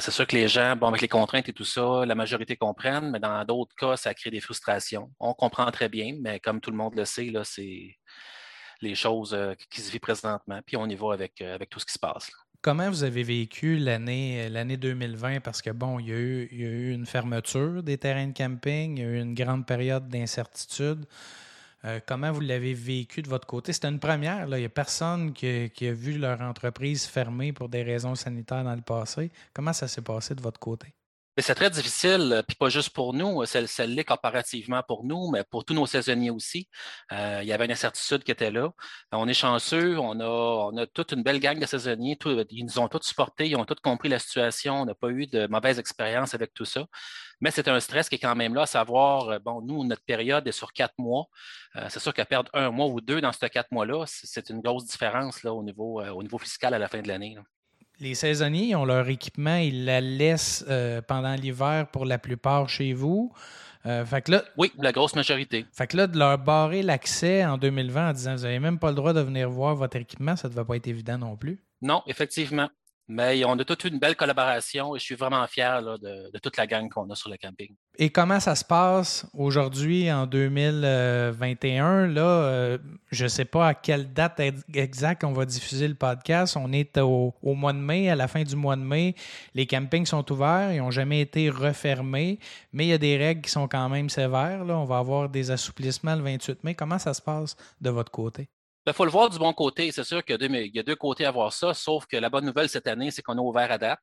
c'est 0.00 0.10
sûr 0.10 0.26
que 0.26 0.34
les 0.34 0.48
gens, 0.48 0.74
bon, 0.74 0.88
avec 0.88 1.02
les 1.02 1.08
contraintes 1.08 1.48
et 1.48 1.52
tout 1.52 1.64
ça, 1.64 2.04
la 2.04 2.16
majorité 2.16 2.56
comprennent, 2.56 3.12
mais 3.12 3.20
dans 3.20 3.44
d'autres 3.44 3.76
cas, 3.76 3.96
ça 3.96 4.12
crée 4.12 4.30
des 4.30 4.40
frustrations. 4.40 5.08
On 5.20 5.34
comprend 5.34 5.70
très 5.70 5.88
bien, 5.88 6.16
mais 6.20 6.40
comme 6.40 6.60
tout 6.60 6.72
le 6.72 6.76
monde 6.76 6.96
le 6.96 7.04
sait, 7.04 7.32
c'est 7.44 7.96
les 8.80 8.94
choses 8.96 9.38
qui 9.70 9.80
se 9.80 9.92
vivent 9.92 10.00
présentement, 10.00 10.60
puis 10.66 10.76
on 10.76 10.86
y 10.86 10.96
va 10.96 11.12
avec, 11.12 11.40
avec 11.42 11.70
tout 11.70 11.78
ce 11.78 11.86
qui 11.86 11.92
se 11.92 12.00
passe. 12.00 12.28
Comment 12.62 12.88
vous 12.88 13.02
avez 13.02 13.24
vécu 13.24 13.76
l'année, 13.76 14.48
l'année 14.48 14.76
2020? 14.76 15.40
Parce 15.40 15.60
que, 15.60 15.70
bon, 15.70 15.98
il 15.98 16.08
y, 16.08 16.12
a 16.12 16.16
eu, 16.16 16.92
une 16.92 17.06
fermeture 17.06 17.82
des 17.82 17.98
terrains 17.98 18.28
de 18.28 18.32
camping, 18.32 18.98
il 18.98 19.02
y 19.02 19.04
a 19.04 19.08
eu 19.08 19.20
une 19.20 19.34
grande 19.34 19.66
période 19.66 20.06
d'incertitude. 20.08 21.04
Euh, 21.84 21.98
comment 22.06 22.30
vous 22.30 22.38
l'avez 22.38 22.72
vécu 22.72 23.20
de 23.20 23.28
votre 23.28 23.48
côté? 23.48 23.72
C'était 23.72 23.88
une 23.88 23.98
première. 23.98 24.46
Là. 24.46 24.58
Il 24.58 24.60
n'y 24.60 24.66
a 24.66 24.68
personne 24.68 25.32
qui, 25.32 25.70
qui, 25.70 25.88
a 25.88 25.92
vu 25.92 26.16
leur 26.18 26.40
entreprise 26.40 27.04
fermée 27.04 27.52
pour 27.52 27.68
des 27.68 27.82
raisons 27.82 28.14
sanitaires 28.14 28.62
dans 28.62 28.76
le 28.76 28.82
passé. 28.82 29.32
Comment 29.52 29.72
ça 29.72 29.88
s'est 29.88 30.00
passé 30.00 30.36
de 30.36 30.40
votre 30.40 30.60
côté? 30.60 30.94
C'est 31.40 31.54
très 31.54 31.70
difficile, 31.70 32.32
euh, 32.32 32.42
puis 32.42 32.56
pas 32.56 32.68
juste 32.68 32.90
pour 32.90 33.14
nous, 33.14 33.44
ça 33.46 33.86
l'est 33.86 34.04
comparativement 34.04 34.82
pour 34.86 35.04
nous, 35.04 35.30
mais 35.30 35.44
pour 35.44 35.64
tous 35.64 35.72
nos 35.72 35.86
saisonniers 35.86 36.30
aussi. 36.30 36.68
Euh, 37.12 37.40
il 37.42 37.48
y 37.48 37.52
avait 37.52 37.64
une 37.64 37.72
incertitude 37.72 38.22
qui 38.22 38.30
était 38.30 38.50
là. 38.50 38.70
On 39.12 39.26
est 39.28 39.34
chanceux, 39.34 39.98
on 39.98 40.20
a, 40.20 40.86
toute 40.88 41.12
une 41.12 41.22
belle 41.22 41.40
gang 41.40 41.58
de 41.58 41.64
saisonniers, 41.64 42.18
ils 42.50 42.66
nous 42.66 42.78
ont 42.78 42.88
tous 42.88 43.02
supportés, 43.02 43.48
ils 43.48 43.56
ont 43.56 43.64
tous 43.64 43.76
compris 43.82 44.10
la 44.10 44.18
situation, 44.18 44.82
on 44.82 44.84
n'a 44.84 44.94
pas 44.94 45.08
eu 45.08 45.26
de 45.26 45.46
mauvaise 45.46 45.78
expérience 45.78 46.34
avec 46.34 46.52
tout 46.52 46.66
ça. 46.66 46.84
Mais 47.40 47.50
c'est 47.50 47.68
un 47.68 47.80
stress 47.80 48.08
qui 48.08 48.16
est 48.16 48.18
quand 48.18 48.36
même 48.36 48.54
là, 48.54 48.62
à 48.62 48.66
savoir, 48.66 49.30
euh, 49.30 49.38
bon, 49.38 49.62
nous, 49.62 49.84
notre 49.84 50.04
période 50.04 50.46
est 50.46 50.52
sur 50.52 50.72
quatre 50.72 50.94
mois. 50.98 51.26
c'est 51.88 52.00
sûr 52.00 52.12
qu'à 52.14 52.26
perdre 52.26 52.50
un 52.54 52.70
mois 52.70 52.86
ou 52.88 53.00
deux 53.00 53.20
dans 53.20 53.32
ces 53.32 53.48
quatre 53.48 53.72
mois-là, 53.72 54.04
c'est 54.06 54.50
une 54.50 54.60
grosse 54.60 54.86
différence 54.86 55.42
là, 55.42 55.52
au 55.54 55.62
niveau 55.62 56.38
fiscal 56.38 56.74
à 56.74 56.78
la 56.78 56.88
fin 56.88 57.00
de 57.00 57.08
l'année 57.08 57.36
les 58.00 58.14
saisonniers 58.14 58.74
ont 58.74 58.84
leur 58.84 59.08
équipement, 59.08 59.56
ils 59.56 59.84
la 59.84 60.00
laissent 60.00 60.64
euh, 60.68 61.00
pendant 61.02 61.34
l'hiver 61.34 61.86
pour 61.92 62.04
la 62.04 62.18
plupart 62.18 62.68
chez 62.68 62.92
vous. 62.92 63.32
Euh, 63.84 64.04
fait 64.04 64.22
que 64.22 64.32
là, 64.32 64.44
oui, 64.56 64.72
la 64.78 64.92
grosse 64.92 65.16
majorité. 65.16 65.66
Fait 65.72 65.86
que 65.86 65.96
là, 65.96 66.06
de 66.06 66.16
leur 66.16 66.38
barrer 66.38 66.82
l'accès 66.82 67.44
en 67.44 67.58
2020 67.58 68.10
en 68.10 68.12
disant 68.12 68.36
vous 68.36 68.42
n'avez 68.42 68.60
même 68.60 68.78
pas 68.78 68.90
le 68.90 68.94
droit 68.94 69.12
de 69.12 69.20
venir 69.20 69.50
voir 69.50 69.74
votre 69.74 69.96
équipement, 69.96 70.36
ça 70.36 70.48
ne 70.48 70.54
devait 70.54 70.64
pas 70.64 70.76
être 70.76 70.86
évident 70.86 71.18
non 71.18 71.36
plus. 71.36 71.60
Non, 71.80 72.02
effectivement. 72.06 72.68
Mais 73.08 73.44
on 73.44 73.58
a 73.58 73.64
toute 73.64 73.84
une 73.84 73.98
belle 73.98 74.16
collaboration 74.16 74.94
et 74.94 74.98
je 74.98 75.04
suis 75.04 75.16
vraiment 75.16 75.46
fier 75.46 75.82
de, 75.82 76.38
toute 76.38 76.56
la 76.56 76.66
gang 76.66 76.88
qu'on 76.88 77.10
a 77.10 77.14
sur 77.14 77.30
le 77.30 77.36
camping. 77.36 77.74
Et 77.98 78.10
comment 78.10 78.40
ça 78.40 78.54
se 78.54 78.64
passe 78.64 79.26
aujourd'hui 79.34 80.10
en 80.10 80.26
2021? 80.26 82.06
Là, 82.06 82.22
euh, 82.22 82.78
je 83.10 83.24
ne 83.24 83.28
sais 83.28 83.44
pas 83.44 83.68
à 83.68 83.74
quelle 83.74 84.12
date 84.12 84.40
exacte 84.72 85.24
on 85.24 85.32
va 85.32 85.44
diffuser 85.44 85.88
le 85.88 85.94
podcast. 85.94 86.56
On 86.56 86.72
est 86.72 86.96
au, 86.98 87.34
mois 87.42 87.72
de 87.72 87.78
mai, 87.78 88.08
à 88.08 88.14
la 88.14 88.28
fin 88.28 88.44
du 88.44 88.56
mois 88.56 88.76
de 88.76 88.82
mai. 88.82 89.14
Les 89.54 89.66
campings 89.66 90.06
sont 90.06 90.30
ouverts, 90.32 90.72
ils 90.72 90.78
n'ont 90.78 90.92
jamais 90.92 91.20
été 91.20 91.50
refermés, 91.50 92.38
mais 92.72 92.86
il 92.86 92.88
y 92.88 92.94
a 92.94 92.98
des 92.98 93.16
règles 93.16 93.42
qui 93.42 93.50
sont 93.50 93.68
quand 93.68 93.88
même 93.88 94.08
sévères. 94.08 94.64
Là. 94.64 94.78
On 94.78 94.84
va 94.84 94.98
avoir 94.98 95.28
des 95.28 95.50
assouplissements 95.50 96.14
le 96.14 96.22
28 96.22 96.64
mai. 96.64 96.74
Comment 96.74 96.98
ça 96.98 97.14
se 97.14 97.20
passe 97.20 97.56
de 97.80 97.90
votre 97.90 98.12
côté? 98.12 98.48
Il 98.84 98.90
ben, 98.90 98.94
faut 98.94 99.04
le 99.04 99.12
voir 99.12 99.30
du 99.30 99.38
bon 99.38 99.52
côté. 99.52 99.92
C'est 99.92 100.02
sûr 100.02 100.24
qu'il 100.24 100.36
y, 100.74 100.78
a 100.78 100.82
deux 100.82 100.96
côtés 100.96 101.24
à 101.24 101.30
voir 101.30 101.52
ça, 101.52 101.72
sauf 101.72 102.04
que 102.06 102.16
la 102.16 102.28
bonne 102.28 102.44
nouvelle 102.44 102.68
cette 102.68 102.88
année, 102.88 103.12
c'est 103.12 103.22
qu'on 103.22 103.38
a 103.38 103.40
ouvert 103.40 103.70
à 103.70 103.78
date. 103.78 104.00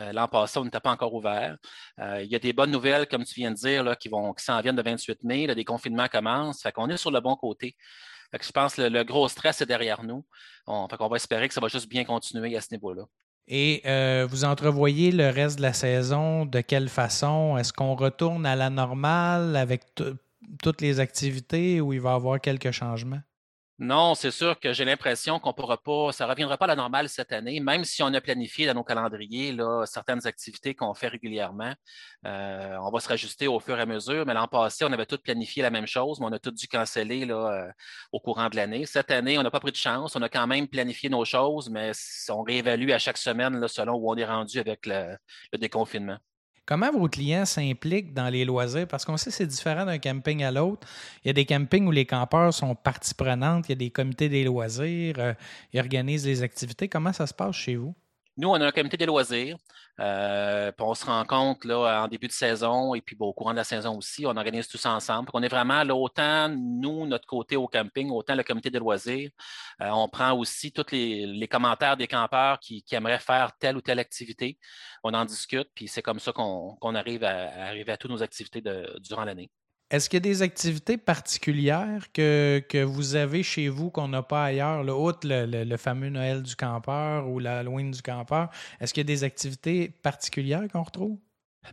Euh, 0.00 0.12
l'an 0.12 0.28
passé, 0.28 0.60
on 0.60 0.64
n'était 0.64 0.78
pas 0.78 0.92
encore 0.92 1.12
ouvert. 1.12 1.56
Euh, 1.98 2.22
il 2.22 2.30
y 2.30 2.36
a 2.36 2.38
des 2.38 2.52
bonnes 2.52 2.70
nouvelles, 2.70 3.08
comme 3.08 3.24
tu 3.24 3.34
viens 3.34 3.50
de 3.50 3.56
dire, 3.56 3.98
qui, 3.98 4.08
qui 4.08 4.44
s'en 4.44 4.60
viennent 4.60 4.76
le 4.76 4.82
28 4.84 5.24
mai. 5.24 5.48
Là, 5.48 5.56
des 5.56 5.64
confinements 5.64 6.06
commencent. 6.06 6.62
Fait 6.62 6.70
qu'on 6.70 6.88
est 6.88 6.96
sur 6.96 7.10
le 7.10 7.20
bon 7.20 7.34
côté. 7.34 7.74
Je 8.40 8.52
pense 8.52 8.76
que 8.76 8.82
le, 8.82 9.02
gros 9.02 9.28
stress 9.28 9.60
est 9.60 9.66
derrière 9.66 10.04
nous. 10.04 10.24
On, 10.68 10.86
va 10.86 11.16
espérer 11.16 11.48
que 11.48 11.54
ça 11.54 11.60
va 11.60 11.66
juste 11.66 11.88
bien 11.88 12.04
continuer 12.04 12.56
à 12.56 12.60
ce 12.60 12.68
niveau-là. 12.70 13.02
Et 13.48 13.82
euh, 13.86 14.24
vous 14.30 14.44
entrevoyez 14.44 15.10
le 15.10 15.30
reste 15.30 15.56
de 15.56 15.62
la 15.62 15.72
saison 15.72 16.46
de 16.46 16.60
quelle 16.60 16.88
façon? 16.88 17.58
Est-ce 17.58 17.72
qu'on 17.72 17.96
retourne 17.96 18.46
à 18.46 18.54
la 18.54 18.70
normale 18.70 19.56
avec 19.56 19.82
toutes 20.62 20.80
les 20.80 21.00
activités 21.00 21.80
ou 21.80 21.92
il 21.92 22.00
va 22.00 22.12
y 22.12 22.14
avoir 22.14 22.40
quelques 22.40 22.70
changements? 22.70 23.20
Non, 23.78 24.14
c'est 24.14 24.30
sûr 24.30 24.60
que 24.60 24.72
j'ai 24.72 24.84
l'impression 24.84 25.40
qu'on 25.40 25.52
pourra 25.52 25.76
pas, 25.76 26.12
ça 26.12 26.24
ne 26.24 26.30
reviendra 26.30 26.56
pas 26.56 26.66
à 26.66 26.68
la 26.68 26.76
normale 26.76 27.08
cette 27.08 27.32
année, 27.32 27.58
même 27.58 27.84
si 27.84 28.02
on 28.02 28.14
a 28.14 28.20
planifié 28.20 28.66
dans 28.66 28.74
nos 28.74 28.84
calendriers 28.84 29.56
certaines 29.86 30.24
activités 30.26 30.74
qu'on 30.74 30.94
fait 30.94 31.08
régulièrement. 31.08 31.72
Euh, 32.24 32.76
on 32.80 32.90
va 32.90 33.00
se 33.00 33.08
rajuster 33.08 33.48
au 33.48 33.58
fur 33.58 33.76
et 33.78 33.82
à 33.82 33.86
mesure, 33.86 34.24
mais 34.24 34.34
l'an 34.34 34.46
passé, 34.46 34.84
on 34.84 34.92
avait 34.92 35.06
tout 35.06 35.18
planifié 35.18 35.62
la 35.62 35.70
même 35.70 35.86
chose, 35.86 36.20
mais 36.20 36.26
on 36.26 36.32
a 36.32 36.38
tout 36.38 36.52
dû 36.52 36.68
canceller 36.68 37.26
euh, 37.28 37.68
au 38.12 38.20
courant 38.20 38.48
de 38.48 38.56
l'année. 38.56 38.86
Cette 38.86 39.10
année, 39.10 39.36
on 39.38 39.42
n'a 39.42 39.50
pas 39.50 39.60
pris 39.60 39.72
de 39.72 39.76
chance, 39.76 40.14
on 40.14 40.22
a 40.22 40.28
quand 40.28 40.46
même 40.46 40.68
planifié 40.68 41.08
nos 41.08 41.24
choses, 41.24 41.68
mais 41.68 41.90
on 42.28 42.42
réévalue 42.42 42.90
à 42.90 42.98
chaque 42.98 43.18
semaine 43.18 43.66
selon 43.66 43.94
où 43.94 44.12
on 44.12 44.16
est 44.16 44.24
rendu 44.24 44.60
avec 44.60 44.86
le 44.86 45.18
déconfinement. 45.58 46.18
Comment 46.64 46.92
vos 46.92 47.08
clients 47.08 47.44
s'impliquent 47.44 48.14
dans 48.14 48.28
les 48.28 48.44
loisirs? 48.44 48.86
Parce 48.86 49.04
qu'on 49.04 49.16
sait 49.16 49.30
que 49.30 49.36
c'est 49.36 49.46
différent 49.46 49.84
d'un 49.84 49.98
camping 49.98 50.44
à 50.44 50.52
l'autre. 50.52 50.86
Il 51.24 51.28
y 51.28 51.30
a 51.30 51.32
des 51.32 51.44
campings 51.44 51.86
où 51.86 51.90
les 51.90 52.06
campeurs 52.06 52.54
sont 52.54 52.74
partie 52.76 53.14
prenante, 53.14 53.68
il 53.68 53.72
y 53.72 53.72
a 53.72 53.76
des 53.76 53.90
comités 53.90 54.28
des 54.28 54.44
loisirs, 54.44 55.16
euh, 55.18 55.34
ils 55.72 55.80
organisent 55.80 56.26
les 56.26 56.42
activités. 56.42 56.88
Comment 56.88 57.12
ça 57.12 57.26
se 57.26 57.34
passe 57.34 57.56
chez 57.56 57.74
vous? 57.74 57.94
Nous, 58.36 58.48
on 58.48 58.54
a 58.54 58.66
un 58.66 58.70
comité 58.70 58.96
des 58.96 59.06
loisirs. 59.06 59.58
Euh, 60.00 60.72
puis 60.72 60.84
on 60.86 60.94
se 60.94 61.04
rencontre 61.04 61.66
là, 61.66 62.04
en 62.04 62.08
début 62.08 62.26
de 62.26 62.32
saison 62.32 62.94
et 62.94 63.00
puis 63.02 63.16
au 63.18 63.32
courant 63.32 63.52
de 63.52 63.56
la 63.56 63.64
saison 63.64 63.98
aussi. 63.98 64.26
On 64.26 64.36
organise 64.36 64.68
tous 64.68 64.84
ensemble. 64.86 65.28
on 65.34 65.42
est 65.42 65.48
vraiment 65.48 65.82
autant 65.82 66.48
nous, 66.48 67.06
notre 67.06 67.26
côté 67.26 67.56
au 67.56 67.68
camping, 67.68 68.10
autant 68.10 68.34
le 68.34 68.42
comité 68.42 68.70
des 68.70 68.78
loisirs. 68.78 69.30
Euh, 69.80 69.90
on 69.90 70.08
prend 70.08 70.32
aussi 70.32 70.72
tous 70.72 70.86
les, 70.92 71.48
commentaires 71.50 71.96
des 71.96 72.08
campeurs 72.08 72.58
qui, 72.60 72.84
aimeraient 72.92 73.18
faire 73.18 73.52
telle 73.58 73.76
ou 73.76 73.80
telle 73.80 73.98
activité. 73.98 74.58
On 75.04 75.14
en 75.14 75.24
discute, 75.24 75.68
puis 75.74 75.88
c'est 75.88 76.02
comme 76.02 76.18
ça 76.20 76.32
qu'on 76.32 76.94
arrive 76.94 77.24
à, 77.24 77.66
arriver 77.66 77.92
à 77.92 77.96
toutes 77.96 78.10
nos 78.10 78.22
activités 78.22 78.62
durant 79.00 79.24
l'année. 79.24 79.50
Est-ce 79.92 80.08
qu'il 80.08 80.16
y 80.16 80.22
a 80.22 80.32
des 80.32 80.40
activités 80.40 80.96
particulières 80.96 82.10
que, 82.14 82.82
vous 82.82 83.14
avez 83.14 83.42
chez 83.42 83.68
vous 83.68 83.90
qu'on 83.90 84.08
n'a 84.08 84.22
pas 84.22 84.46
ailleurs, 84.46 84.82
le, 84.82 85.64
le, 85.64 85.76
fameux 85.76 86.08
Noël 86.08 86.42
du 86.42 86.56
campeur 86.56 87.28
ou 87.28 87.38
l'Halloween 87.38 87.90
du 87.90 88.00
campeur? 88.00 88.48
Est-ce 88.80 88.94
qu'il 88.94 89.02
y 89.02 89.06
a 89.06 89.12
des 89.14 89.22
activités 89.22 89.90
particulières 89.90 90.66
qu'on 90.72 90.82
retrouve? 90.82 91.18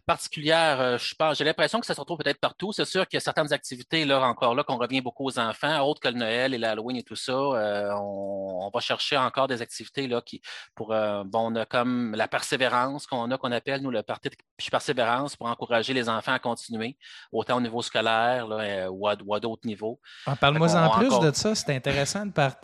Particulière, 0.06 0.80
euh, 0.80 0.98
je 0.98 1.16
pense, 1.16 1.38
j'ai 1.38 1.44
l'impression 1.44 1.80
que 1.80 1.86
ça 1.86 1.94
se 1.94 2.00
retrouve 2.00 2.18
peut-être 2.18 2.40
partout. 2.40 2.72
C'est 2.72 2.86
sûr 2.86 3.08
qu'il 3.08 3.18
y 3.18 3.22
a 3.22 3.22
certaines 3.22 3.52
activités, 3.54 4.06
là, 4.06 4.22
encore 4.22 4.56
là, 4.56 4.64
qu'on 4.64 4.78
revient 4.78 5.02
beaucoup 5.02 5.26
aux 5.26 5.40
enfants, 5.40 5.82
autres 5.82 6.00
que 6.00 6.08
le 6.08 6.16
Noël 6.16 6.54
et 6.54 6.58
l'Halloween 6.58 6.98
et 6.98 7.04
tout 7.04 7.16
ça. 7.16 7.34
Euh, 7.34 7.92
on, 7.96 8.70
va 8.72 8.80
chercher 8.82 9.18
encore 9.18 9.48
des 9.48 9.62
activités, 9.64 10.08
là, 10.08 10.22
qui, 10.22 10.42
pour, 10.76 10.94
euh, 10.94 11.24
bon, 11.26 11.52
on 11.52 11.56
a 11.56 11.66
comme 11.66 12.14
la 12.16 12.28
persévérance 12.28 13.08
qu'on 13.08 13.32
a, 13.32 13.38
qu'on 13.38 13.52
appelle, 13.52 13.82
nous, 13.82 13.90
le 13.90 14.04
parti 14.04 14.30
de 14.30 14.36
persévérance 14.70 15.36
pour 15.36 15.48
encourager 15.48 15.94
les 15.94 16.08
enfants 16.08 16.34
à 16.34 16.40
continuer, 16.40 16.96
autant 17.32 17.58
au 17.58 17.62
niveau 17.62 17.82
scolaire, 17.82 18.48
là, 18.48 18.92
ou 18.92 19.08
à, 19.08 19.40
d'autres 19.40 19.66
niveaux. 19.66 20.00
Ah, 20.28 20.36
parle-moi 20.36 20.76
en 20.76 21.00
plus 21.00 21.20
de 21.20 21.32
ça, 21.34 21.56
c'est 21.56 21.76
intéressant 21.76 22.28
de 22.28 22.32
part, 22.32 22.58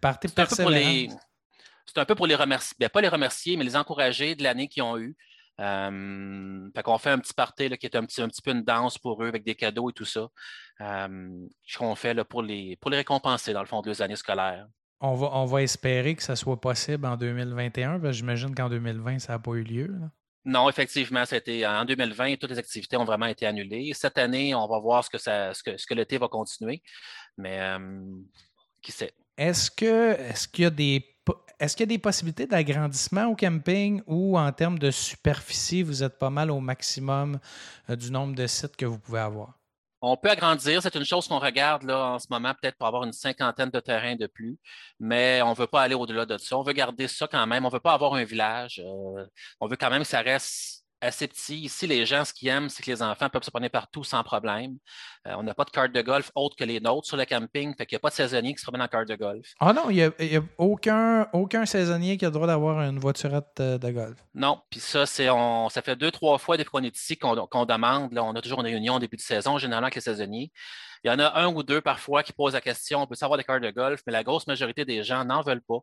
partir 0.00 0.32
persévérance. 0.32 1.16
C'est 1.86 1.98
un 1.98 2.04
peu 2.04 2.14
pour 2.14 2.26
les 2.26 2.34
remercier, 2.34 2.76
bien, 2.78 2.88
pas 2.88 3.00
les 3.00 3.08
remercier, 3.08 3.56
mais 3.56 3.64
les 3.64 3.76
encourager 3.76 4.34
de 4.34 4.42
l'année 4.42 4.68
qu'ils 4.68 4.82
ont 4.82 4.96
eue. 4.96 5.16
Euh, 5.60 6.68
fait 6.74 6.82
qu'on 6.82 6.98
fait 6.98 7.10
un 7.10 7.18
petit 7.18 7.32
party 7.32 7.70
qui 7.78 7.86
est 7.86 7.96
un 7.96 8.04
petit, 8.04 8.20
un 8.20 8.28
petit 8.28 8.42
peu 8.42 8.50
une 8.50 8.62
danse 8.62 8.98
pour 8.98 9.22
eux 9.22 9.28
avec 9.28 9.44
des 9.44 9.54
cadeaux 9.54 9.90
et 9.90 9.92
tout 9.92 10.04
ça. 10.04 10.28
Euh, 10.80 11.46
qu'on 11.78 11.94
fait 11.94 12.14
là, 12.14 12.24
pour, 12.24 12.42
les, 12.42 12.76
pour 12.80 12.90
les 12.90 12.98
récompenser 12.98 13.52
dans 13.52 13.60
le 13.60 13.66
fond 13.66 13.80
de 13.80 13.86
leurs 13.86 14.02
années 14.02 14.16
scolaires. 14.16 14.66
On 15.00 15.14
va, 15.14 15.30
on 15.32 15.44
va 15.44 15.62
espérer 15.62 16.14
que 16.14 16.22
ça 16.22 16.34
soit 16.34 16.60
possible 16.60 17.06
en 17.06 17.16
2021, 17.16 18.00
parce 18.00 18.02
que 18.02 18.12
j'imagine 18.12 18.54
qu'en 18.54 18.68
2020, 18.68 19.18
ça 19.18 19.34
n'a 19.34 19.38
pas 19.38 19.52
eu 19.52 19.62
lieu. 19.62 19.94
Non, 20.44 20.68
effectivement, 20.68 21.24
c'était 21.24 21.64
en 21.66 21.84
2020, 21.84 22.36
toutes 22.36 22.50
les 22.50 22.58
activités 22.58 22.96
ont 22.96 23.04
vraiment 23.04 23.26
été 23.26 23.46
annulées. 23.46 23.92
Cette 23.94 24.18
année, 24.18 24.54
on 24.54 24.66
va 24.66 24.78
voir 24.78 25.02
ce 25.02 25.10
que, 25.10 25.18
ça, 25.18 25.54
ce 25.54 25.62
que, 25.62 25.76
ce 25.76 25.86
que 25.86 25.94
l'été 25.94 26.18
va 26.18 26.28
continuer, 26.28 26.82
mais 27.38 27.60
euh, 27.60 28.02
qui 28.82 28.92
sait? 28.92 29.12
Est-ce 29.36 29.70
que 29.70 30.12
est-ce 30.12 30.46
qu'il 30.46 30.64
y 30.64 30.66
a 30.66 30.70
des 30.70 31.13
est-ce 31.58 31.76
qu'il 31.76 31.84
y 31.84 31.88
a 31.88 31.94
des 31.94 31.98
possibilités 31.98 32.46
d'agrandissement 32.46 33.26
au 33.26 33.36
camping 33.36 34.02
ou 34.06 34.38
en 34.38 34.50
termes 34.52 34.78
de 34.78 34.90
superficie, 34.90 35.82
vous 35.82 36.02
êtes 36.02 36.18
pas 36.18 36.30
mal 36.30 36.50
au 36.50 36.60
maximum 36.60 37.38
euh, 37.88 37.96
du 37.96 38.10
nombre 38.10 38.34
de 38.34 38.46
sites 38.46 38.76
que 38.76 38.86
vous 38.86 38.98
pouvez 38.98 39.20
avoir? 39.20 39.54
On 40.06 40.18
peut 40.18 40.28
agrandir, 40.28 40.82
c'est 40.82 40.94
une 40.96 41.04
chose 41.04 41.26
qu'on 41.26 41.38
regarde 41.38 41.84
là 41.84 42.12
en 42.12 42.18
ce 42.18 42.26
moment, 42.28 42.52
peut-être 42.60 42.76
pour 42.76 42.86
avoir 42.86 43.04
une 43.04 43.14
cinquantaine 43.14 43.70
de 43.70 43.80
terrains 43.80 44.16
de 44.16 44.26
plus, 44.26 44.58
mais 45.00 45.40
on 45.42 45.50
ne 45.50 45.54
veut 45.54 45.66
pas 45.66 45.80
aller 45.80 45.94
au-delà 45.94 46.26
de 46.26 46.36
ça. 46.36 46.58
On 46.58 46.62
veut 46.62 46.74
garder 46.74 47.08
ça 47.08 47.26
quand 47.26 47.46
même. 47.46 47.64
On 47.64 47.68
ne 47.68 47.72
veut 47.72 47.80
pas 47.80 47.94
avoir 47.94 48.12
un 48.12 48.24
village. 48.24 48.82
Euh, 48.84 49.24
on 49.60 49.66
veut 49.66 49.76
quand 49.76 49.88
même 49.88 50.02
que 50.02 50.08
ça 50.08 50.20
reste 50.20 50.83
assez 51.00 51.28
petit. 51.28 51.60
Ici, 51.60 51.86
les 51.86 52.06
gens, 52.06 52.24
ce 52.24 52.32
qu'ils 52.32 52.48
aiment, 52.48 52.68
c'est 52.68 52.82
que 52.82 52.90
les 52.90 53.02
enfants 53.02 53.28
peuvent 53.28 53.42
se 53.42 53.50
promener 53.50 53.68
partout 53.68 54.04
sans 54.04 54.22
problème. 54.22 54.76
Euh, 55.26 55.34
on 55.36 55.42
n'a 55.42 55.54
pas 55.54 55.64
de 55.64 55.70
carte 55.70 55.92
de 55.92 56.02
golf 56.02 56.30
autre 56.34 56.56
que 56.56 56.64
les 56.64 56.80
nôtres 56.80 57.06
sur 57.06 57.16
le 57.16 57.24
camping, 57.24 57.74
fait 57.76 57.86
qu'il 57.86 57.96
n'y 57.96 57.98
a 57.98 58.00
pas 58.00 58.10
de 58.10 58.14
saisonnier 58.14 58.54
qui 58.54 58.60
se 58.60 58.64
promène 58.64 58.82
en 58.82 58.88
carte 58.88 59.08
de 59.08 59.14
golf. 59.14 59.46
Ah 59.60 59.72
non, 59.72 59.90
il 59.90 59.96
n'y 59.96 60.36
a, 60.36 60.42
aucun, 60.58 61.28
aucun 61.32 61.66
saisonnier 61.66 62.16
qui 62.16 62.24
a 62.24 62.28
le 62.28 62.34
droit 62.34 62.46
d'avoir 62.46 62.80
une 62.80 62.98
voiturette 62.98 63.60
euh, 63.60 63.78
de 63.78 63.90
golf. 63.90 64.18
Non, 64.34 64.60
puis 64.70 64.80
ça, 64.80 65.06
c'est 65.06 65.30
on, 65.30 65.68
ça 65.68 65.82
fait 65.82 65.96
deux, 65.96 66.10
trois 66.10 66.38
fois 66.38 66.56
depuis 66.56 66.70
qu'on 66.70 66.82
est 66.82 66.96
ici 66.96 67.16
qu'on 67.16 67.66
demande. 67.66 68.12
Là, 68.12 68.24
on 68.24 68.34
a 68.34 68.40
toujours 68.40 68.60
une 68.60 68.66
réunion 68.66 68.94
au 68.94 68.98
début 68.98 69.16
de 69.16 69.22
saison, 69.22 69.58
généralement 69.58 69.86
avec 69.86 69.96
les 69.96 70.00
saisonniers. 70.00 70.50
Il 71.04 71.08
y 71.08 71.10
en 71.10 71.18
a 71.18 71.38
un 71.38 71.48
ou 71.48 71.62
deux 71.62 71.82
parfois 71.82 72.22
qui 72.22 72.32
posent 72.32 72.54
la 72.54 72.62
question, 72.62 73.02
on 73.02 73.06
peut 73.06 73.14
savoir 73.14 73.36
des 73.36 73.44
cartes 73.44 73.62
de 73.62 73.70
golf, 73.70 74.00
mais 74.06 74.12
la 74.12 74.24
grosse 74.24 74.46
majorité 74.46 74.86
des 74.86 75.02
gens 75.02 75.22
n'en 75.22 75.42
veulent 75.42 75.60
pas 75.60 75.80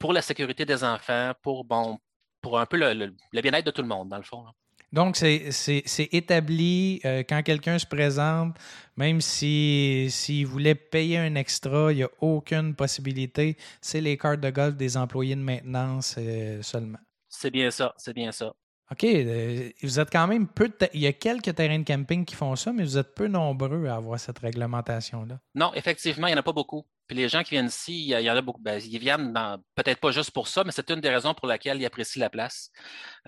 pour 0.00 0.12
la 0.12 0.22
sécurité 0.22 0.64
des 0.64 0.82
enfants, 0.82 1.32
pour, 1.40 1.64
bon, 1.64 2.00
pour 2.46 2.60
un 2.60 2.66
peu 2.66 2.76
le, 2.76 3.12
bien-être 3.32 3.66
de 3.66 3.72
tout 3.72 3.82
le 3.82 3.88
monde, 3.88 4.08
dans 4.08 4.18
le 4.18 4.22
fond. 4.22 4.44
Donc, 4.92 5.16
c'est 5.16 6.08
établi 6.12 7.00
euh, 7.04 7.24
quand 7.28 7.42
quelqu'un 7.42 7.76
se 7.76 7.86
présente, 7.86 8.56
même 8.96 9.20
s'il 9.20 10.12
si, 10.12 10.44
voulait 10.44 10.76
payer 10.76 11.18
un 11.18 11.34
extra, 11.34 11.92
il 11.92 11.96
n'y 11.96 12.02
a 12.04 12.10
aucune 12.20 12.76
possibilité. 12.76 13.56
C'est 13.80 14.00
les 14.00 14.16
cartes 14.16 14.40
de 14.40 14.50
golf 14.50 14.76
des 14.76 14.96
employés 14.96 15.34
de 15.34 15.40
maintenance 15.40 16.14
euh, 16.18 16.62
seulement. 16.62 17.00
C'est 17.28 17.50
bien 17.50 17.72
ça, 17.72 17.94
c'est 17.96 18.14
bien 18.14 18.30
ça. 18.30 18.54
OK, 18.92 19.02
euh, 19.04 19.70
vous 19.82 19.98
êtes 19.98 20.10
quand 20.10 20.26
même 20.28 20.46
peu. 20.46 20.70
Il 20.94 21.00
y 21.00 21.06
a 21.08 21.12
quelques 21.12 21.54
terrains 21.54 21.80
de 21.80 21.84
camping 21.84 22.24
qui 22.24 22.36
font 22.36 22.54
ça, 22.54 22.72
mais 22.72 22.84
vous 22.84 22.98
êtes 22.98 23.14
peu 23.14 23.26
nombreux 23.26 23.86
à 23.86 23.96
avoir 23.96 24.20
cette 24.20 24.38
réglementation-là. 24.38 25.40
Non, 25.56 25.72
effectivement, 25.74 26.28
il 26.28 26.30
n'y 26.30 26.36
en 26.36 26.40
a 26.40 26.44
pas 26.44 26.52
beaucoup. 26.52 26.86
Puis 27.06 27.16
les 27.16 27.28
gens 27.28 27.42
qui 27.44 27.50
viennent 27.50 27.66
ici, 27.66 28.08
il 28.08 28.20
y 28.20 28.30
en 28.30 28.36
a 28.36 28.40
beaucoup. 28.40 28.60
Ben, 28.60 28.80
ils 28.80 28.98
viennent 28.98 29.32
peut-être 29.74 30.00
pas 30.00 30.10
juste 30.10 30.32
pour 30.32 30.48
ça, 30.48 30.64
mais 30.64 30.72
c'est 30.72 30.90
une 30.90 31.00
des 31.00 31.08
raisons 31.08 31.34
pour 31.34 31.46
laquelle 31.46 31.80
ils 31.80 31.86
apprécient 31.86 32.20
la 32.20 32.30
place. 32.30 32.70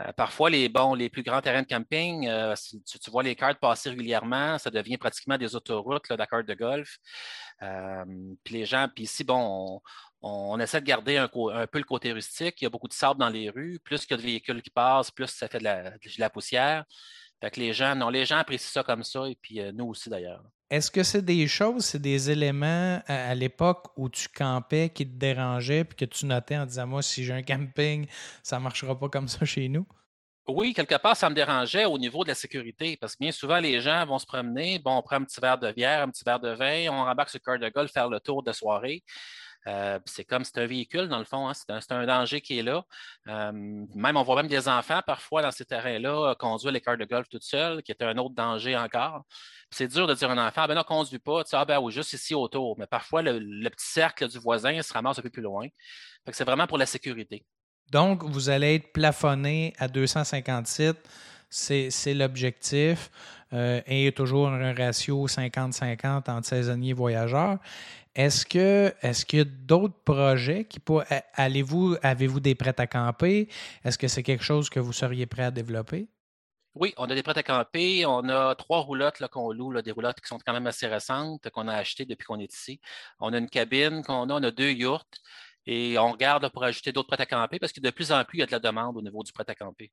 Euh, 0.00 0.12
parfois, 0.12 0.50
les, 0.50 0.68
bons, 0.68 0.94
les 0.94 1.08
plus 1.08 1.22
grands 1.22 1.40
terrains 1.40 1.62
de 1.62 1.68
camping, 1.68 2.26
euh, 2.26 2.54
si 2.56 2.82
tu, 2.82 3.10
vois 3.10 3.22
les 3.22 3.36
cartes 3.36 3.58
passer 3.60 3.90
régulièrement, 3.90 4.58
ça 4.58 4.70
devient 4.70 4.96
pratiquement 4.96 5.38
des 5.38 5.54
autoroutes 5.54 6.08
là, 6.08 6.16
de 6.16 6.42
de 6.42 6.54
golf. 6.54 6.98
Puis 7.58 8.54
les 8.54 8.64
gens, 8.64 8.88
puis 8.94 9.04
ici, 9.04 9.24
bon, 9.24 9.80
on, 10.22 10.58
essaie 10.60 10.80
de 10.80 10.86
garder 10.86 11.16
un, 11.16 11.28
peu 11.28 11.78
le 11.78 11.84
côté 11.84 12.12
rustique. 12.12 12.60
Il 12.60 12.64
y 12.64 12.66
a 12.66 12.70
beaucoup 12.70 12.88
de 12.88 12.92
sable 12.92 13.20
dans 13.20 13.28
les 13.28 13.50
rues. 13.50 13.78
Plus 13.82 14.04
il 14.04 14.10
y 14.10 14.14
a 14.14 14.16
de 14.16 14.22
véhicules 14.22 14.62
qui 14.62 14.70
passent, 14.70 15.10
plus 15.10 15.26
ça 15.26 15.48
fait 15.48 15.58
de 15.58 15.64
la, 16.18 16.30
poussière. 16.30 16.84
Fait 17.40 17.50
que 17.50 17.60
les 17.60 17.72
gens, 17.72 17.94
non, 17.94 18.08
les 18.08 18.24
gens 18.24 18.38
apprécient 18.38 18.70
ça 18.72 18.82
comme 18.82 19.04
ça, 19.04 19.28
et 19.28 19.36
puis 19.40 19.60
euh, 19.60 19.70
nous 19.72 19.86
aussi 19.86 20.10
d'ailleurs. 20.10 20.42
Est-ce 20.70 20.90
que 20.90 21.04
c'est 21.04 21.24
des 21.24 21.46
choses, 21.46 21.84
c'est 21.84 22.00
des 22.00 22.30
éléments 22.30 23.00
à, 23.06 23.34
l'époque 23.34 23.86
où 23.96 24.08
tu 24.08 24.28
campais 24.28 24.90
qui 24.90 25.06
te 25.06 25.16
dérangeaient, 25.16 25.84
puis 25.84 25.96
que 25.96 26.04
tu 26.04 26.26
notais 26.26 26.56
en 26.56 26.66
disant 26.66 26.86
Moi, 26.86 27.02
si 27.02 27.24
j'ai 27.24 27.32
un 27.32 27.42
camping, 27.42 28.06
ça 28.42 28.58
ne 28.58 28.64
marchera 28.64 28.98
pas 28.98 29.08
comme 29.08 29.28
ça 29.28 29.44
chez 29.44 29.68
nous? 29.68 29.86
Oui, 30.48 30.72
quelque 30.72 30.94
part, 30.94 31.14
ça 31.14 31.28
me 31.28 31.34
dérangeait 31.34 31.84
au 31.84 31.98
niveau 31.98 32.24
de 32.24 32.28
la 32.28 32.34
sécurité, 32.34 32.96
parce 32.96 33.14
que 33.14 33.18
bien 33.20 33.32
souvent, 33.32 33.58
les 33.58 33.80
gens 33.82 34.06
vont 34.06 34.18
se 34.18 34.24
promener, 34.24 34.78
bon, 34.78 34.96
on 34.96 35.02
prend 35.02 35.16
un 35.16 35.24
petit 35.24 35.40
verre 35.40 35.58
de 35.58 35.70
bière, 35.72 36.02
un 36.02 36.08
petit 36.10 36.24
verre 36.24 36.40
de 36.40 36.48
vin, 36.50 36.88
on 36.90 37.04
rembarque 37.04 37.28
sur 37.28 37.38
le 37.44 37.44
cœur 37.44 37.58
de 37.58 37.68
golf, 37.74 37.92
faire 37.92 38.08
le 38.08 38.18
tour 38.18 38.42
de 38.42 38.52
soirée. 38.52 39.04
Euh, 39.66 39.98
c'est 40.06 40.24
comme 40.24 40.44
c'est 40.44 40.56
un 40.58 40.66
véhicule, 40.66 41.08
dans 41.08 41.18
le 41.18 41.24
fond, 41.24 41.48
hein, 41.48 41.52
c'est 41.54 41.92
un, 41.92 42.06
danger 42.06 42.40
qui 42.40 42.58
est 42.58 42.62
là. 42.62 42.82
Euh, 43.28 43.52
même, 43.52 44.16
on 44.16 44.22
voit 44.22 44.36
même 44.36 44.48
des 44.48 44.68
enfants 44.68 45.02
parfois 45.06 45.42
dans 45.42 45.50
ces 45.50 45.66
terrains-là 45.66 46.34
conduire 46.38 46.72
les 46.72 46.80
cartes 46.80 47.00
de 47.00 47.04
golf 47.04 47.28
toutes 47.28 47.42
seules, 47.44 47.82
qui 47.82 47.92
est 47.92 48.02
un 48.02 48.16
autre 48.16 48.34
danger 48.34 48.76
encore. 48.76 49.24
C'est 49.70 49.88
dur 49.88 50.06
de 50.06 50.14
dire 50.14 50.30
à 50.30 50.32
un 50.32 50.48
enfant, 50.48 50.62
ah 50.62 50.68
ben 50.68 50.74
non, 50.76 50.84
conduis 50.84 51.18
pas, 51.18 51.44
tu 51.44 51.50
sais, 51.50 51.56
ah 51.56 51.64
ben 51.66 51.86
juste 51.90 52.14
ici 52.14 52.34
autour. 52.34 52.78
Mais 52.78 52.86
parfois, 52.86 53.20
le, 53.22 53.68
petit 53.68 53.86
cercle 53.86 54.28
du 54.28 54.38
voisin 54.38 54.80
se 54.80 54.92
ramasse 54.94 55.18
un 55.18 55.22
peu 55.22 55.30
plus 55.30 55.42
loin. 55.42 55.66
c'est 56.32 56.44
vraiment 56.44 56.66
pour 56.66 56.78
la 56.78 56.86
sécurité. 56.86 57.44
Donc, 57.90 58.22
vous 58.24 58.50
allez 58.50 58.76
être 58.76 58.92
plafonné 58.92 59.72
à 59.78 59.88
257. 59.88 60.96
C'est 61.50 62.14
l'objectif. 62.14 63.10
Euh, 63.54 63.80
et 63.86 64.12
toujours 64.12 64.48
un 64.48 64.74
ratio 64.74 65.26
50-50 65.26 66.30
entre 66.30 66.46
saisonniers 66.46 66.90
et 66.90 66.94
voyageurs. 66.94 67.58
Est-ce 68.14 68.44
que 68.44 68.92
est-ce 69.00 69.24
qu'il 69.24 69.38
y 69.38 69.42
a 69.42 69.44
d'autres 69.44 69.98
projets 70.04 70.64
qui 70.64 70.80
pourraient 70.80 71.24
allez-vous 71.34 71.96
avez-vous 72.02 72.40
des 72.40 72.54
prêts 72.54 72.74
à 72.78 72.86
camper? 72.86 73.48
Est-ce 73.84 73.96
que 73.96 74.08
c'est 74.08 74.22
quelque 74.22 74.44
chose 74.44 74.68
que 74.68 74.80
vous 74.80 74.92
seriez 74.92 75.24
prêt 75.26 75.44
à 75.44 75.50
développer? 75.50 76.08
Oui, 76.74 76.92
on 76.96 77.08
a 77.10 77.14
des 77.14 77.22
prêts 77.22 77.38
à 77.38 77.42
camper. 77.42 78.04
On 78.06 78.28
a 78.28 78.54
trois 78.54 78.80
roulottes 78.80 79.26
qu'on 79.28 79.50
loue, 79.50 79.80
des 79.80 79.92
roulottes 79.92 80.20
qui 80.20 80.28
sont 80.28 80.38
quand 80.44 80.52
même 80.52 80.66
assez 80.66 80.86
récentes, 80.86 81.48
qu'on 81.50 81.68
a 81.68 81.74
achetées 81.74 82.04
depuis 82.04 82.26
qu'on 82.26 82.38
est 82.38 82.52
ici. 82.52 82.80
On 83.18 83.32
a 83.32 83.38
une 83.38 83.48
cabine 83.48 84.02
qu'on 84.04 84.28
a, 84.28 84.34
on 84.34 84.42
a 84.42 84.50
deux 84.50 84.70
yurts 84.70 85.06
et 85.70 85.98
on 85.98 86.12
regarde 86.12 86.48
pour 86.48 86.64
ajouter 86.64 86.92
d'autres 86.92 87.08
prêts 87.08 87.20
à 87.20 87.26
camper 87.26 87.58
parce 87.58 87.72
que 87.72 87.80
de 87.80 87.90
plus 87.90 88.10
en 88.10 88.24
plus, 88.24 88.38
il 88.38 88.40
y 88.40 88.42
a 88.42 88.46
de 88.46 88.52
la 88.52 88.58
demande 88.58 88.96
au 88.96 89.02
niveau 89.02 89.22
du 89.22 89.32
prêt 89.32 89.44
à 89.46 89.54
camper. 89.54 89.92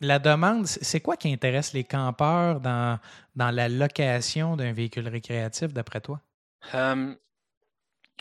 La 0.00 0.18
demande, 0.18 0.66
c'est 0.66 1.00
quoi 1.00 1.16
qui 1.16 1.32
intéresse 1.32 1.72
les 1.72 1.84
campeurs 1.84 2.60
dans, 2.60 2.98
dans 3.36 3.52
la 3.52 3.68
location 3.68 4.56
d'un 4.56 4.72
véhicule 4.72 5.06
récréatif, 5.06 5.72
d'après 5.72 6.00
toi? 6.00 6.20
Euh, 6.74 7.14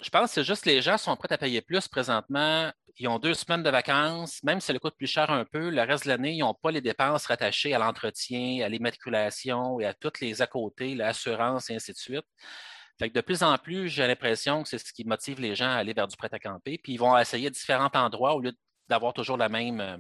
je 0.04 0.10
pense 0.12 0.30
que 0.30 0.34
c'est 0.36 0.44
juste 0.44 0.66
que 0.66 0.70
les 0.70 0.84
gens 0.84 1.00
sont 1.00 1.16
prêts 1.16 1.34
à 1.34 1.40
payer 1.40 1.62
plus 1.62 1.88
présentement. 1.88 2.72
Ils 2.98 3.08
ont 3.08 3.18
deux 3.18 3.34
semaines 3.34 3.64
de 3.64 3.70
vacances, 3.72 4.44
même 4.44 4.60
si 4.60 4.68
ça 4.68 4.78
coûte 4.78 4.96
plus 4.96 5.08
cher 5.08 5.32
un 5.32 5.46
peu, 5.46 5.72
le 5.72 5.82
reste 5.82 6.04
de 6.04 6.10
l'année, 6.10 6.34
ils 6.34 6.42
n'ont 6.42 6.54
pas 6.54 6.70
les 6.70 6.82
dépenses 6.82 7.26
rattachées 7.26 7.74
à 7.74 7.80
l'entretien, 7.80 8.64
à 8.64 8.70
l'immatriculation 8.70 9.80
et 9.80 9.86
à 9.86 9.96
toutes 9.96 10.20
les 10.20 10.44
à 10.44 10.46
côté, 10.46 10.94
l'assurance 10.94 11.72
et 11.72 11.76
ainsi 11.76 11.94
de 11.94 11.98
suite. 11.98 12.26
Fait 13.02 13.10
de 13.10 13.22
plus 13.22 13.42
en 13.42 13.58
plus, 13.58 13.90
j'ai 13.90 14.06
l'impression 14.06 14.62
que 14.62 14.70
c'est 14.70 14.78
ce 14.78 14.94
qui 14.94 15.04
motive 15.06 15.42
les 15.42 15.56
gens 15.56 15.72
à 15.72 15.78
aller 15.78 15.92
vers 15.92 16.08
du 16.08 16.16
prêt 16.16 16.30
à 16.32 16.38
camper. 16.38 16.78
Puis 16.78 16.94
ils 16.94 16.98
vont 16.98 17.18
essayer 17.18 17.50
différents 17.50 17.90
endroits 17.96 18.36
au 18.36 18.42
lieu 18.42 18.54
d'avoir 18.88 19.12
toujours 19.14 19.38
la 19.38 19.50
même, 19.50 19.82
euh, 19.82 19.98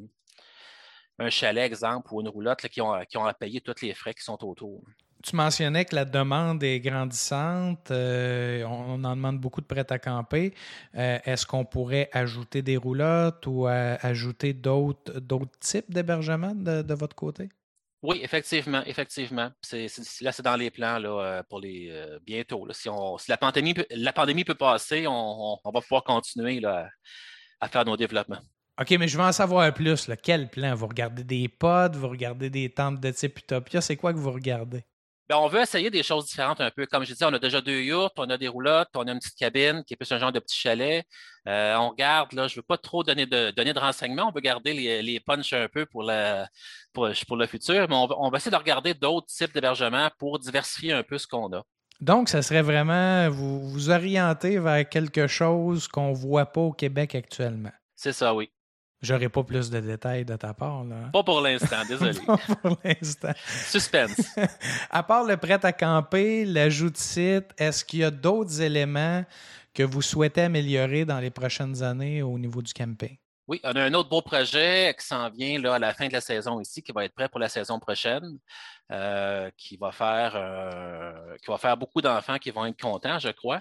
un 1.17 1.31
chalet, 1.31 1.65
exemple, 1.65 2.13
ou 2.13 2.21
une 2.21 2.27
roulotte 2.27 2.59
qui, 2.67 2.79
ont, 2.79 2.93
à 2.93 3.33
payer 3.33 3.59
tous 3.59 3.81
les 3.81 3.95
frais 3.95 4.13
qui 4.13 4.23
sont 4.23 4.37
autour 4.45 4.83
tu 5.23 5.35
mentionnais 5.35 5.85
que 5.85 5.93
la 5.93 6.03
demande 6.03 6.63
est 6.63 6.79
grandissante. 6.79 7.91
Euh, 7.91 8.63
on, 8.63 9.03
en 9.03 9.15
demande 9.15 9.39
beaucoup 9.39 9.61
de 9.61 9.67
prêts 9.67 9.85
à 9.87 9.99
camper. 9.99 10.51
Euh, 10.95 11.19
est-ce 11.23 11.45
qu'on 11.45 11.63
pourrait 11.63 12.09
ajouter 12.11 12.63
des 12.63 12.75
roulottes 12.75 13.45
ou 13.45 13.67
ajouter 13.67 14.53
d'autres, 14.53 15.13
types 15.59 15.93
d'hébergement 15.93 16.55
de, 16.55 16.93
votre 16.95 17.15
côté? 17.15 17.49
Oui, 18.01 18.19
effectivement, 18.23 18.83
effectivement. 18.85 19.51
là, 20.21 20.31
c'est 20.31 20.41
dans 20.41 20.55
les 20.55 20.71
plans 20.71 20.97
là, 20.97 21.09
euh, 21.09 21.43
pour 21.43 21.59
les 21.59 21.93
bientôt. 22.25 22.67
Si, 22.71 22.89
la, 23.27 23.37
pandémie, 23.37 23.75
la 23.91 24.13
pandémie 24.13 24.43
peut 24.43 24.55
passer, 24.55 25.05
on, 25.07 25.59
va 25.63 25.81
pouvoir 25.81 26.03
continuer 26.03 26.61
à 26.65 27.67
faire 27.67 27.85
nos 27.85 27.95
développements. 27.95 28.41
OK, 28.79 28.89
mais 28.91 29.07
je 29.07 29.17
veux 29.17 29.23
en 29.23 29.31
savoir 29.31 29.71
plus. 29.73 30.09
Quel 30.23 30.49
plan? 30.49 30.73
Vous 30.73 30.87
regardez 30.87 31.23
des 31.23 31.47
pods, 31.47 31.91
vous 31.93 32.09
regardez 32.09 32.49
des 32.49 32.73
tentes 32.73 32.99
de 32.99 33.11
type 33.11 33.37
Utopia? 33.37 33.81
C'est 33.81 33.95
quoi 33.95 34.13
que 34.13 34.17
vous 34.17 34.31
regardez? 34.31 34.83
Ben, 35.31 35.37
on 35.37 35.47
veut 35.47 35.61
essayer 35.61 35.89
des 35.89 36.03
choses 36.03 36.25
différentes 36.25 36.59
un 36.59 36.69
peu. 36.71 36.85
Comme 36.85 37.05
je 37.05 37.13
disais, 37.13 37.23
on 37.23 37.31
a 37.31 37.39
déjà 37.39 37.61
deux 37.61 37.79
yurts, 37.79 38.11
on 38.17 38.29
a 38.29 38.37
des 38.37 38.49
roulottes, 38.49 38.89
on 38.95 39.07
a 39.07 39.13
une 39.13 39.19
petite 39.19 39.37
cabine 39.37 39.81
qui 39.85 39.93
est 39.93 39.95
plus 39.95 40.11
un 40.11 40.17
genre 40.17 40.33
de 40.33 40.39
petit 40.39 40.59
chalet. 40.59 41.05
Euh, 41.47 41.73
on 41.77 41.93
garde, 41.93 42.33
là, 42.33 42.49
je 42.49 42.55
ne 42.55 42.57
veux 42.57 42.63
pas 42.63 42.77
trop 42.77 43.01
donner 43.01 43.25
de, 43.25 43.49
donner 43.51 43.71
de 43.71 43.79
renseignements, 43.79 44.27
on 44.27 44.33
veut 44.33 44.41
garder 44.41 44.73
les, 44.73 45.01
les 45.01 45.21
punchs 45.21 45.53
un 45.53 45.69
peu 45.69 45.85
pour, 45.85 46.11
pour, 46.91 47.05
le 47.37 47.45
futur, 47.47 47.87
mais 47.87 47.95
on, 47.95 48.29
va 48.29 48.37
essayer 48.37 48.51
de 48.51 48.57
regarder 48.57 48.93
d'autres 48.93 49.27
types 49.27 49.53
d'hébergements 49.53 50.09
pour 50.19 50.37
diversifier 50.37 50.91
un 50.91 51.03
peu 51.03 51.17
ce 51.17 51.27
qu'on 51.27 51.53
a. 51.53 51.63
Donc, 52.01 52.27
ça 52.27 52.41
serait 52.41 52.61
vraiment 52.61 53.29
vous 53.29 53.69
vous 53.69 53.89
orienter 53.89 54.59
vers 54.59 54.89
quelque 54.89 55.27
chose 55.27 55.87
qu'on 55.87 56.09
ne 56.09 56.15
voit 56.15 56.47
pas 56.47 56.59
au 56.59 56.73
Québec 56.73 57.15
actuellement. 57.15 57.71
C'est 57.95 58.11
ça, 58.11 58.35
oui. 58.35 58.51
J'aurais 59.01 59.29
pas 59.29 59.43
plus 59.43 59.71
de 59.71 59.79
détails 59.79 60.25
de 60.25 60.35
ta 60.35 60.53
part. 60.53 60.83
Là. 60.83 61.09
Pas 61.11 61.23
pour 61.23 61.41
l'instant, 61.41 61.77
désolé. 61.87 62.19
pas 62.25 62.37
pour 62.37 62.77
l'instant. 62.83 63.31
Suspense. 63.67 64.21
à 64.91 65.01
part 65.01 65.23
le 65.23 65.37
prêt 65.37 65.59
à 65.63 65.73
camper, 65.73 66.45
l'ajout 66.45 66.91
de 66.91 66.97
site, 66.97 67.47
est-ce 67.57 67.83
qu'il 67.83 67.99
y 67.99 68.03
a 68.03 68.11
d'autres 68.11 68.61
éléments 68.61 69.25
que 69.73 69.83
vous 69.83 70.03
souhaitez 70.03 70.41
améliorer 70.41 71.05
dans 71.05 71.19
les 71.19 71.31
prochaines 71.31 71.81
années 71.81 72.21
au 72.21 72.37
niveau 72.37 72.61
du 72.61 72.73
camping? 72.73 73.17
Oui, 73.47 73.59
on 73.63 73.75
a 73.75 73.83
un 73.83 73.93
autre 73.93 74.09
beau 74.09 74.21
projet 74.21 74.95
qui 74.97 75.05
s'en 75.05 75.29
vient 75.29 75.59
là, 75.59 75.75
à 75.75 75.79
la 75.79 75.93
fin 75.93 76.07
de 76.07 76.13
la 76.13 76.21
saison 76.21 76.59
ici, 76.59 76.83
qui 76.83 76.91
va 76.91 77.05
être 77.05 77.13
prêt 77.13 77.27
pour 77.27 77.39
la 77.39 77.49
saison 77.49 77.79
prochaine, 77.79 78.37
euh, 78.91 79.49
qui, 79.57 79.77
va 79.77 79.91
faire, 79.91 80.33
euh, 80.35 81.37
qui 81.43 81.49
va 81.49 81.57
faire 81.57 81.75
beaucoup 81.75 82.01
d'enfants 82.01 82.37
qui 82.37 82.51
vont 82.51 82.65
être 82.65 82.79
contents, 82.79 83.19
je 83.19 83.29
crois. 83.29 83.59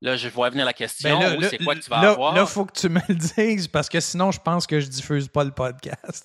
Là, 0.00 0.16
je 0.16 0.28
vois 0.28 0.50
venir 0.50 0.64
la 0.64 0.72
question. 0.72 1.18
Ben 1.18 1.42
c'est 1.48 1.58
quoi 1.58 1.74
que 1.74 1.80
tu 1.80 1.90
vas 1.90 1.98
avoir? 1.98 2.34
Là, 2.34 2.42
il 2.42 2.46
faut 2.46 2.64
que 2.64 2.78
tu 2.78 2.88
me 2.88 3.00
le 3.08 3.14
dises 3.14 3.66
parce 3.66 3.88
que 3.88 3.98
sinon, 3.98 4.30
je 4.30 4.40
pense 4.40 4.66
que 4.66 4.78
je 4.78 4.86
diffuse 4.86 5.28
pas 5.28 5.42
le 5.42 5.50
podcast. 5.50 6.24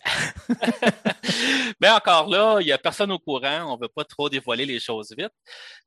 mais 1.82 1.90
encore 1.90 2.30
là, 2.30 2.60
il 2.60 2.66
n'y 2.66 2.72
a 2.72 2.78
personne 2.78 3.12
au 3.12 3.20
courant. 3.20 3.72
On 3.72 3.76
ne 3.76 3.82
veut 3.82 3.92
pas 3.94 4.04
trop 4.04 4.30
dévoiler 4.30 4.66
les 4.66 4.80
choses 4.80 5.14
vite. 5.18 5.34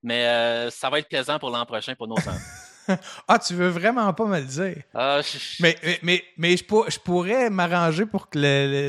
Mais 0.02 0.26
euh, 0.26 0.70
ça 0.70 0.90
va 0.90 0.98
être 0.98 1.08
plaisant 1.08 1.38
pour 1.38 1.50
l'an 1.50 1.64
prochain 1.64 1.94
pour 1.94 2.08
nos 2.08 2.16
enfants. 2.16 2.32
ah, 3.28 3.38
tu 3.38 3.54
veux 3.54 3.68
vraiment 3.68 4.12
pas 4.12 4.26
me 4.26 4.38
le 4.38 4.46
dire? 4.46 4.82
Ah, 4.94 5.20
mais, 5.60 5.76
mais, 6.02 6.24
mais, 6.36 6.56
je, 6.56 6.64
je 6.88 6.98
pourrais 6.98 7.50
m'arranger 7.50 8.06
pour 8.06 8.28
que 8.28 8.38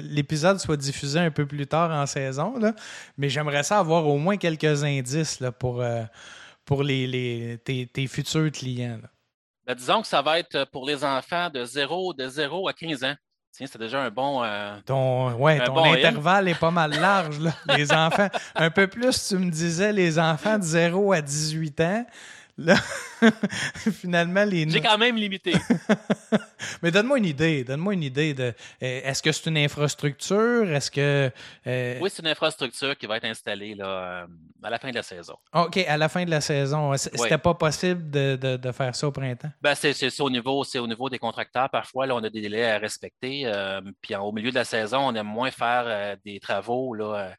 l'épisode 0.03 0.59
soit 0.59 0.77
diffusé 0.77 1.19
un 1.19 1.31
peu 1.31 1.45
plus 1.45 1.67
tard 1.67 1.91
en 1.91 2.05
saison. 2.05 2.57
Là. 2.57 2.73
Mais 3.17 3.29
j'aimerais 3.29 3.63
ça 3.63 3.79
avoir 3.79 4.07
au 4.07 4.17
moins 4.17 4.37
quelques 4.37 4.83
indices 4.83 5.39
là, 5.39 5.51
pour. 5.51 5.81
Euh, 5.81 6.03
pour 6.67 6.83
les, 6.83 7.59
tes, 7.63 8.07
futurs 8.07 8.51
clients? 8.51 8.99
Ben, 9.65 9.73
disons 9.73 10.01
que 10.01 10.07
ça 10.07 10.21
va 10.21 10.37
être 10.37 10.65
pour 10.65 10.85
les 10.85 11.03
enfants 11.03 11.49
de 11.49 11.63
0, 11.63 12.13
de 12.13 12.27
0 12.27 12.67
à 12.67 12.73
15 12.73 13.03
ans. 13.05 13.15
Tiens, 13.53 13.67
c'est 13.71 13.79
déjà 13.79 14.01
un 14.01 14.11
bon. 14.11 14.43
Euh, 14.43 14.77
ton 14.85 15.33
ouais, 15.33 15.63
ton 15.63 15.83
intervalle 15.83 16.47
est 16.49 16.59
pas 16.59 16.69
mal 16.69 16.91
large, 16.91 17.39
là. 17.39 17.53
Les 17.75 17.91
enfants. 17.91 18.27
Un 18.53 18.69
peu 18.69 18.87
plus, 18.87 19.29
tu 19.29 19.37
me 19.37 19.49
disais, 19.49 19.91
les 19.91 20.19
enfants 20.19 20.59
de 20.59 20.63
0 20.63 21.13
à 21.13 21.21
18 21.21 21.81
ans. 21.81 22.05
Là, 22.59 22.75
finalement, 23.91 24.43
les. 24.43 24.67
J'ai 24.67 24.81
quand 24.81 24.97
même 24.97 25.15
limité. 25.15 25.53
Mais 26.81 26.89
donne-moi 26.89 27.19
une 27.19 27.25
idée. 27.25 27.63
Donne-moi 27.63 27.93
une 27.93 28.01
idée 28.01 28.33
de. 28.33 28.45
Euh, 28.45 28.53
est-ce 28.81 29.21
que 29.21 29.31
c'est 29.31 29.47
une 29.47 29.59
infrastructure? 29.59 30.67
Est-ce 30.67 30.89
que. 30.89 31.31
Euh, 31.67 31.99
oui, 32.01 32.09
c'est 32.11 32.23
une 32.23 32.29
infrastructure 32.29 32.97
qui 32.97 33.05
va 33.05 33.17
être 33.17 33.25
installée 33.25 33.75
là, 33.75 33.85
euh, 34.23 34.27
à 34.63 34.71
la 34.71 34.79
fin 34.79 34.89
de 34.89 34.95
la 34.95 35.03
saison. 35.03 35.35
OK, 35.53 35.77
à 35.77 35.97
la 35.97 36.09
fin 36.09 36.25
de 36.25 36.31
la 36.31 36.41
saison. 36.41 36.97
C'était 36.97 37.37
pas 37.37 37.53
possible 37.53 38.09
de, 38.09 38.71
faire 38.71 38.95
ça 38.95 39.07
au 39.07 39.11
printemps? 39.11 39.51
Ben, 39.61 39.75
c'est 39.75 40.19
au, 40.19 40.29
niveau, 40.29 40.63
au 40.63 40.87
niveau 40.87 41.09
des 41.09 41.19
contracteurs. 41.19 41.69
Parfois, 41.69 42.07
là, 42.07 42.15
on 42.15 42.23
a 42.23 42.29
des 42.29 42.41
délais 42.41 42.65
à 42.65 42.79
respecter. 42.79 43.51
puis 44.01 44.15
au 44.15 44.31
milieu 44.31 44.49
de 44.49 44.55
la 44.55 44.65
saison, 44.65 45.07
on 45.07 45.13
aime 45.13 45.27
moins 45.27 45.51
faire 45.51 46.17
des 46.25 46.39
travaux, 46.39 46.95
là, 46.95 47.35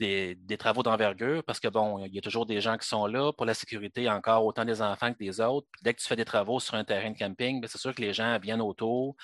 des, 0.00 0.34
des 0.34 0.56
travaux 0.56 0.82
d'envergure 0.82 1.44
parce 1.44 1.60
que, 1.60 1.68
bon, 1.68 2.04
il 2.06 2.14
y 2.14 2.18
a 2.18 2.22
toujours 2.22 2.46
des 2.46 2.60
gens 2.60 2.76
qui 2.78 2.88
sont 2.88 3.06
là 3.06 3.32
pour 3.32 3.46
la 3.46 3.54
sécurité, 3.54 4.08
encore 4.08 4.44
autant 4.44 4.61
des 4.64 4.82
enfants 4.82 5.12
que 5.12 5.18
des 5.18 5.40
autres. 5.40 5.68
dès 5.82 5.94
que 5.94 6.00
tu 6.00 6.06
fais 6.06 6.16
des 6.16 6.24
travaux 6.24 6.60
sur 6.60 6.74
un 6.74 6.84
terrain 6.84 7.10
de 7.10 7.18
camping, 7.18 7.60
ben, 7.60 7.68
c'est 7.68 7.78
sûr 7.78 7.94
que 7.94 8.00
les 8.00 8.12
gens 8.12 8.38
viennent 8.38 8.60
autour. 8.60 9.16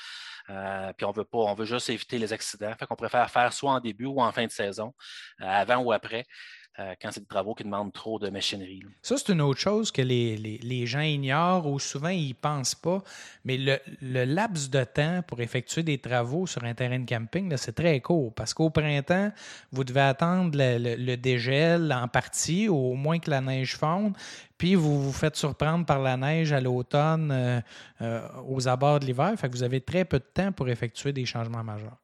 Euh, 0.51 0.93
puis 0.95 1.05
on 1.05 1.13
veut 1.13 1.25
pas, 1.25 1.39
on 1.39 1.55
veut 1.55 1.65
juste 1.67 1.91
éviter 1.91 2.19
les 2.19 2.33
accidents. 2.33 2.75
Fait 2.79 2.87
qu'on 2.87 2.97
préfère 2.97 3.31
faire 3.31 3.53
soit 3.53 3.73
en 3.73 3.81
début 3.81 4.07
ou 4.07 4.21
en 4.21 4.33
fin 4.33 4.47
de 4.47 4.51
saison, 4.51 4.95
euh, 5.41 5.47
avant 5.47 5.79
ou 5.79 5.93
après. 5.93 6.25
Euh, 6.81 6.95
quand 7.03 7.11
c'est 7.11 7.21
des 7.21 7.27
travaux 7.27 7.55
qui 7.55 7.65
demandent 7.65 7.93
trop 7.93 8.21
de 8.21 8.31
machinerie. 8.31 8.83
Ça, 9.03 9.17
c'est 9.17 9.33
une 9.33 9.41
autre 9.41 9.59
chose 9.59 9.91
que 9.91 10.01
les, 10.01 10.87
gens 10.87 11.01
ignorent 11.01 11.67
ou 11.67 11.81
souvent 11.81 12.11
ils 12.11 12.35
pensent 12.35 12.77
pas. 12.77 13.03
Mais 13.45 13.57
le, 13.57 14.25
laps 14.25 14.71
de 14.71 14.85
temps 14.85 15.23
pour 15.27 15.41
effectuer 15.41 15.83
des 15.83 15.99
travaux 15.99 16.47
sur 16.47 16.63
un 16.63 16.75
terrain 16.75 17.01
de 17.01 17.09
camping, 17.09 17.53
c'est 17.57 17.73
très 17.73 18.01
court 18.01 18.33
parce 18.33 18.55
qu'au 18.55 18.71
printemps, 18.71 19.33
vous 19.73 19.83
devez 19.83 20.03
attendre 20.03 20.53
le, 20.57 21.17
dégel 21.17 21.93
en 21.93 22.07
partie, 22.07 22.69
au 22.69 22.95
moins 22.95 23.19
que 23.19 23.31
la 23.31 23.41
neige 23.41 23.77
fonde. 23.77 24.17
Puis 24.57 24.77
vous 24.77 25.03
vous 25.03 25.13
faites 25.13 25.35
surprendre 25.35 25.85
par 25.85 25.99
la 25.99 26.17
neige 26.17 26.53
à 26.53 26.61
l'automne 26.61 27.31
euh, 27.33 27.61
euh, 28.03 28.29
aux 28.47 28.69
abords 28.69 29.01
de 29.01 29.07
l'hiver. 29.07 29.33
Fait 29.37 29.49
que 29.49 29.53
vous 29.53 29.65
avez 29.65 29.81
très 29.81 30.05
peu 30.05 30.21
de 30.21 30.27
temps 30.33 30.53
pour 30.53 30.69
effectuer 30.69 31.13
des 31.13 31.25
changements 31.27 31.65
majeurs. 31.65 31.97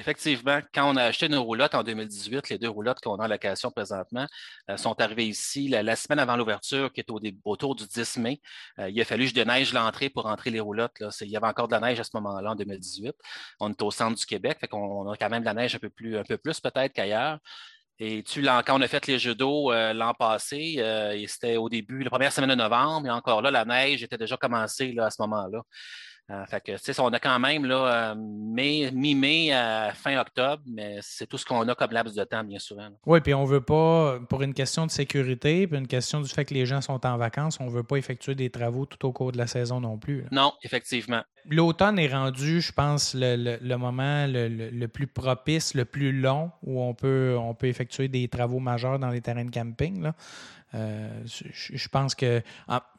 Effectivement, 0.00 0.60
quand 0.72 0.90
on 0.90 0.96
a 0.96 1.04
acheté 1.04 1.28
nos 1.28 1.44
roulottes 1.44 1.74
en 1.74 1.82
2018, 1.82 2.48
les 2.48 2.56
deux 2.56 2.70
roulottes 2.70 3.00
qu'on 3.00 3.16
a 3.16 3.26
en 3.26 3.28
location 3.28 3.70
présentement 3.70 4.26
euh, 4.70 4.78
sont 4.78 4.98
arrivées 4.98 5.28
ici 5.28 5.68
la, 5.68 5.94
semaine 5.94 6.18
avant 6.18 6.36
l'ouverture, 6.36 6.90
qui 6.90 7.00
est 7.00 7.10
au, 7.10 7.20
autour 7.44 7.74
du 7.74 7.86
10 7.86 8.16
mai. 8.16 8.40
Euh, 8.78 8.88
il 8.88 8.98
a 8.98 9.04
fallu 9.04 9.24
que 9.24 9.28
je 9.28 9.34
déneige 9.34 9.74
l'entrée 9.74 10.08
pour 10.08 10.24
entrer 10.24 10.48
les 10.48 10.60
roulottes. 10.60 10.96
Il 11.20 11.28
y 11.28 11.36
avait 11.36 11.46
encore 11.46 11.68
de 11.68 11.74
la 11.74 11.80
neige 11.80 12.00
à 12.00 12.04
ce 12.04 12.12
moment-là, 12.14 12.52
en 12.52 12.54
2018. 12.54 13.12
On 13.60 13.70
est 13.70 13.82
au 13.82 13.90
centre 13.90 14.16
du 14.18 14.24
Québec, 14.24 14.56
fait 14.58 14.68
qu'on 14.68 15.06
a 15.10 15.16
quand 15.18 15.28
même 15.28 15.42
de 15.42 15.46
la 15.46 15.54
neige 15.54 15.74
un 15.74 15.78
peu 15.78 15.90
plus, 15.90 16.16
un 16.16 16.24
peu 16.24 16.38
plus 16.38 16.58
peut-être 16.60 16.94
qu'ailleurs. 16.94 17.38
Et 17.98 18.22
tu, 18.22 18.42
quand 18.42 18.78
on 18.78 18.80
a 18.80 18.88
fait 18.88 19.06
les 19.06 19.18
jeux 19.18 19.34
d'eau 19.34 19.70
euh, 19.70 19.92
l'an 19.92 20.14
passé, 20.14 20.82
c'était 21.28 21.58
au 21.58 21.68
début, 21.68 22.02
la 22.02 22.08
première 22.08 22.32
semaine 22.32 22.48
de 22.48 22.54
novembre, 22.54 23.06
et 23.06 23.10
encore 23.10 23.42
là, 23.42 23.50
la 23.50 23.66
neige 23.66 24.02
était 24.02 24.16
déjà 24.16 24.38
commencée 24.38 24.92
là, 24.92 25.06
à 25.06 25.10
ce 25.10 25.20
moment-là. 25.20 25.60
Euh, 26.30 26.46
fait 26.46 26.60
que, 26.60 27.00
on 27.00 27.08
a 27.08 27.18
quand 27.18 27.38
même 27.40 27.64
là, 27.64 28.12
euh, 28.12 28.14
mi-mai 28.14 29.52
à 29.52 29.92
fin 29.94 30.18
octobre, 30.18 30.62
mais 30.66 30.98
c'est 31.02 31.26
tout 31.26 31.38
ce 31.38 31.44
qu'on 31.44 31.66
a 31.68 31.74
comme 31.74 31.90
laps 31.90 32.14
de 32.14 32.24
temps, 32.24 32.44
bien 32.44 32.58
souvent. 32.58 32.88
Oui, 33.04 33.20
puis 33.20 33.34
on 33.34 33.42
ne 33.42 33.48
veut 33.48 33.60
pas, 33.60 34.20
pour 34.28 34.42
une 34.42 34.54
question 34.54 34.86
de 34.86 34.90
sécurité, 34.90 35.66
puis 35.66 35.78
une 35.78 35.88
question 35.88 36.20
du 36.20 36.28
fait 36.28 36.44
que 36.44 36.54
les 36.54 36.66
gens 36.66 36.80
sont 36.80 37.04
en 37.04 37.16
vacances, 37.16 37.58
on 37.58 37.64
ne 37.64 37.70
veut 37.70 37.82
pas 37.82 37.96
effectuer 37.96 38.34
des 38.34 38.50
travaux 38.50 38.86
tout 38.86 39.04
au 39.06 39.12
cours 39.12 39.32
de 39.32 39.38
la 39.38 39.46
saison 39.46 39.80
non 39.80 39.98
plus. 39.98 40.24
Non, 40.30 40.52
effectivement. 40.62 41.22
L'automne 41.48 41.98
est 41.98 42.12
rendu, 42.12 42.60
je 42.60 42.72
pense, 42.72 43.14
le, 43.14 43.76
moment 43.76 44.26
le, 44.28 44.86
plus 44.86 45.06
propice, 45.06 45.74
le 45.74 45.84
plus 45.84 46.12
long 46.12 46.52
où 46.62 46.80
on 46.80 46.94
peut, 46.94 47.36
on 47.38 47.54
peut 47.54 47.66
effectuer 47.66 48.08
des 48.08 48.28
travaux 48.28 48.58
majeurs 48.60 48.98
dans 48.98 49.10
les 49.10 49.20
terrains 49.20 49.44
de 49.44 49.50
camping. 49.50 50.02
Là. 50.02 50.14
Euh, 50.74 51.22
je 51.24 51.88
pense 51.88 52.14
que 52.14 52.42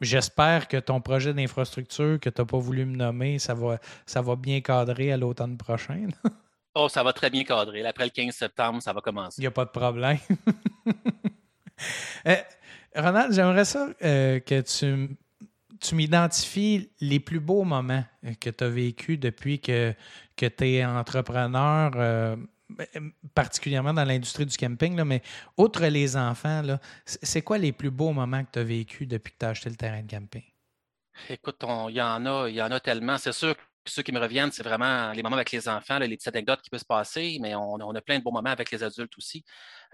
j'espère 0.00 0.68
que 0.68 0.76
ton 0.76 1.00
projet 1.00 1.32
d'infrastructure 1.32 2.20
que 2.20 2.28
tu 2.28 2.40
n'as 2.40 2.44
pas 2.44 2.58
voulu 2.58 2.84
me 2.84 2.96
nommer, 2.96 3.38
ça 3.38 3.54
va, 3.54 3.78
ça 4.04 4.20
va 4.20 4.36
bien 4.36 4.60
cadrer 4.60 5.12
à 5.12 5.16
l'automne 5.16 5.56
prochain. 5.56 6.08
oh, 6.74 6.88
ça 6.88 7.02
va 7.02 7.12
très 7.12 7.30
bien 7.30 7.44
cadrer. 7.44 7.84
Après 7.86 8.04
le 8.04 8.10
15 8.10 8.34
septembre, 8.34 8.82
ça 8.82 8.92
va 8.92 9.00
commencer. 9.00 9.40
Il 9.40 9.42
n'y 9.42 9.46
a 9.46 9.52
pas 9.52 9.64
de 9.64 9.70
problème. 9.70 10.18
euh, 12.26 12.36
Ronald, 12.94 13.32
j'aimerais 13.32 13.64
ça 13.64 13.88
euh, 14.04 14.40
que 14.40 14.60
tu, 14.60 15.16
tu 15.80 15.94
m'identifies 15.94 16.90
les 17.00 17.20
plus 17.20 17.40
beaux 17.40 17.64
moments 17.64 18.04
que 18.38 18.50
tu 18.50 18.64
as 18.64 18.68
vécu 18.68 19.16
depuis 19.16 19.60
que, 19.60 19.94
que 20.36 20.46
tu 20.46 20.68
es 20.68 20.84
entrepreneur 20.84 22.36
particulièrement 23.34 23.94
dans 23.94 24.04
l'industrie 24.04 24.46
du 24.46 24.56
camping, 24.56 24.96
là, 24.96 25.04
mais 25.04 25.22
outre 25.56 25.84
les 25.86 26.16
enfants, 26.16 26.62
c'est 27.04 27.42
quoi 27.42 27.58
les 27.58 27.72
plus 27.72 27.90
beaux 27.90 28.12
moments 28.12 28.44
que 28.44 28.50
tu 28.52 28.58
as 28.58 28.64
vécu 28.64 29.06
depuis 29.06 29.32
que 29.32 29.38
tu 29.38 29.46
as 29.46 29.50
acheté 29.50 29.70
le 29.70 29.76
terrain 29.76 30.02
de 30.02 30.10
camping? 30.10 30.44
Écoute, 31.28 31.62
il 31.88 31.94
y 31.94 32.02
en 32.02 32.26
a, 32.26 32.48
il 32.48 32.54
y 32.54 32.62
en 32.62 32.70
a 32.70 32.80
tellement. 32.80 33.18
C'est 33.18 33.32
sûr 33.32 33.56
que 33.56 33.62
ceux 33.86 34.02
qui 34.02 34.12
me 34.12 34.20
reviennent, 34.20 34.52
c'est 34.52 34.62
vraiment 34.62 35.12
les 35.12 35.22
moments 35.22 35.36
avec 35.36 35.50
les 35.50 35.68
enfants, 35.68 35.98
les 35.98 36.16
petites 36.16 36.28
anecdotes 36.28 36.62
qui 36.62 36.70
peuvent 36.70 36.80
se 36.80 36.84
passer, 36.84 37.38
mais 37.40 37.54
on, 37.54 37.94
a 37.94 38.00
plein 38.00 38.18
de 38.18 38.24
beaux 38.24 38.30
moments 38.30 38.50
avec 38.50 38.70
les 38.70 38.82
adultes 38.82 39.16
aussi. 39.18 39.44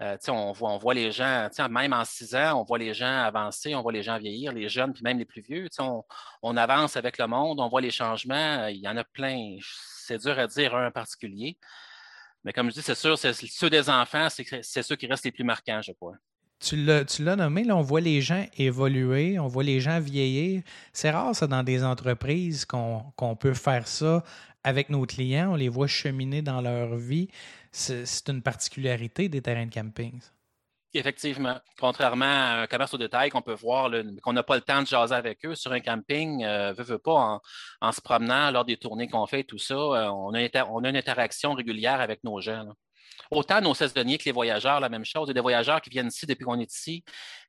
Euh, 0.01 0.15
on, 0.27 0.51
voit, 0.51 0.71
on 0.71 0.77
voit 0.77 0.93
les 0.93 1.11
gens, 1.11 1.49
même 1.69 1.93
en 1.93 2.05
six 2.05 2.35
ans, 2.35 2.61
on 2.61 2.63
voit 2.63 2.77
les 2.77 2.93
gens 2.93 3.23
avancer, 3.23 3.73
on 3.75 3.81
voit 3.81 3.91
les 3.91 4.03
gens 4.03 4.17
vieillir, 4.17 4.53
les 4.53 4.69
jeunes, 4.69 4.93
puis 4.93 5.03
même 5.03 5.17
les 5.17 5.25
plus 5.25 5.41
vieux. 5.41 5.67
On, 5.79 6.03
on, 6.43 6.55
avance 6.55 6.97
avec 6.97 7.17
le 7.17 7.27
monde, 7.27 7.59
on 7.59 7.67
voit 7.67 7.81
les 7.81 7.91
changements. 7.91 8.67
Il 8.67 8.77
y 8.77 8.87
en 8.87 8.95
a 8.97 9.03
plein. 9.03 9.57
C'est 9.61 10.19
dur 10.19 10.37
à 10.37 10.47
dire 10.47 10.75
un 10.75 10.87
en 10.87 10.91
particulier. 10.91 11.57
Mais 12.43 12.53
comme 12.53 12.69
je 12.69 12.75
dis, 12.75 12.81
c'est 12.81 12.95
sûr, 12.95 13.17
c'est 13.17 13.33
ceux 13.33 13.69
des 13.69 13.89
enfants, 13.89 14.27
c'est 14.29 14.83
ceux 14.83 14.95
qui 14.95 15.07
restent 15.07 15.25
les 15.25 15.31
plus 15.31 15.43
marquants, 15.43 15.81
je 15.81 15.91
crois. 15.91 16.15
Tu 16.61 16.75
l'as 16.75 17.35
nommé, 17.37 17.63
là, 17.63 17.77
on 17.77 17.81
voit 17.81 18.01
les 18.01 18.21
gens 18.21 18.45
évoluer, 18.57 19.39
on 19.39 19.47
voit 19.47 19.63
les 19.63 19.79
gens 19.79 19.99
vieillir. 19.99 20.61
C'est 20.91 21.09
rare, 21.09 21.33
ça, 21.33 21.47
dans 21.47 21.63
des 21.63 21.83
entreprises, 21.83 22.65
qu'on 22.65 23.35
peut 23.39 23.53
faire 23.53 23.87
ça 23.87 24.23
avec 24.63 24.89
nos 24.89 25.05
clients. 25.05 25.53
On 25.53 25.55
les 25.55 25.69
voit 25.69 25.87
cheminer 25.87 26.41
dans 26.41 26.59
leur 26.59 26.97
vie. 26.97 27.29
C'est 27.71 28.27
une 28.27 28.41
particularité 28.41 29.29
des 29.29 29.41
terrains 29.41 29.67
de 29.67 29.73
camping. 29.73 30.19
Effectivement. 30.93 31.59
Contrairement 31.79 32.25
à 32.25 32.61
un 32.61 32.67
commerce 32.67 32.93
au 32.95 32.97
détail 32.97 33.29
qu'on 33.29 33.43
peut 33.43 33.53
voir, 33.53 33.91
qu'on 34.23 34.33
n'a 34.33 34.41
pas 34.41 34.55
le 34.55 34.61
temps 34.61 34.81
de 34.81 34.87
jaser 34.87 35.13
avec 35.13 35.45
eux 35.45 35.53
sur 35.53 35.71
un 35.71 35.81
camping, 35.81 36.43
euh, 36.43 36.73
veut, 36.73 36.83
veut 36.83 36.97
pas, 36.97 37.39
en, 37.81 37.91
se 37.91 38.01
promenant 38.01 38.49
lors 38.49 38.65
des 38.65 38.77
tournées 38.77 39.07
qu'on 39.07 39.27
fait, 39.27 39.43
tout 39.43 39.59
ça, 39.59 39.75
euh, 39.75 40.09
on, 40.09 40.33
a, 40.33 40.65
on, 40.65 40.83
a, 40.83 40.89
une 40.89 40.97
interaction 40.97 41.53
régulière 41.53 42.01
avec 42.01 42.23
nos 42.23 42.41
gens. 42.41 42.65
Autant 43.29 43.61
nos 43.61 43.75
saisonniers 43.75 44.17
que 44.17 44.25
les 44.25 44.31
voyageurs, 44.31 44.79
la 44.79 44.89
même 44.89 45.05
chose. 45.05 45.27
Il 45.27 45.29
y 45.29 45.31
a 45.31 45.33
des 45.35 45.41
voyageurs 45.41 45.81
qui 45.81 45.91
viennent 45.91 46.07
ici 46.07 46.25
depuis 46.25 46.45
qu'on 46.45 46.59
est 46.59 46.73
ici. 46.73 47.03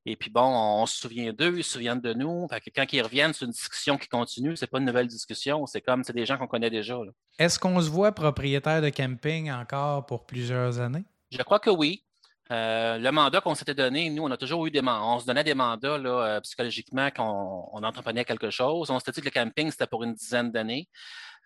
Et 0.04 0.16
puis 0.16 0.28
bon, 0.28 0.42
on, 0.42 0.84
se 0.84 0.98
souvient 0.98 1.32
d'eux, 1.32 1.54
ils 1.56 1.64
se 1.64 1.72
souviennent 1.72 2.00
de 2.00 2.12
nous. 2.12 2.46
quand 2.74 2.92
ils 2.92 3.02
reviennent, 3.02 3.32
c'est 3.32 3.46
une 3.46 3.52
discussion 3.52 3.96
qui 3.96 4.08
continue. 4.08 4.56
C'est 4.56 4.66
pas 4.66 4.78
une 4.78 4.84
nouvelle 4.84 5.06
discussion. 5.06 5.64
C'est 5.64 5.80
comme 5.80 6.04
c'est 6.04 6.12
des 6.12 6.26
gens 6.26 6.36
qu'on 6.36 6.48
connaît 6.48 6.70
déjà. 6.70 6.98
Est-ce 7.38 7.58
qu'on 7.58 7.80
se 7.80 7.88
voit 7.88 8.12
propriétaire 8.12 8.82
de 8.82 8.90
camping 8.90 9.50
encore 9.50 10.04
pour 10.04 10.26
plusieurs 10.26 10.80
années? 10.80 11.04
Je 11.30 11.42
crois 11.42 11.60
que 11.60 11.70
oui. 11.70 12.04
Euh, 12.50 12.98
le 12.98 13.12
mandat 13.12 13.40
qu'on 13.40 13.54
s'était 13.54 13.74
donné, 13.74 14.10
nous, 14.10 14.24
on 14.24 14.30
a 14.30 14.36
toujours 14.36 14.66
eu 14.66 14.70
des 14.70 14.82
mandats. 14.82 15.04
On 15.04 15.20
se 15.20 15.26
donnait 15.26 15.44
des 15.44 15.54
mandats 15.54 15.98
là, 15.98 16.10
euh, 16.10 16.40
psychologiquement 16.40 17.06
quand 17.06 17.70
on, 17.72 17.82
entreprenait 17.82 18.24
quelque 18.24 18.50
chose. 18.50 18.90
On 18.90 18.98
s'était 18.98 19.12
dit 19.12 19.20
que 19.20 19.26
le 19.26 19.44
camping, 19.44 19.70
c'était 19.70 19.86
pour 19.86 20.02
une 20.02 20.14
dizaine 20.14 20.50
d'années. 20.50 20.88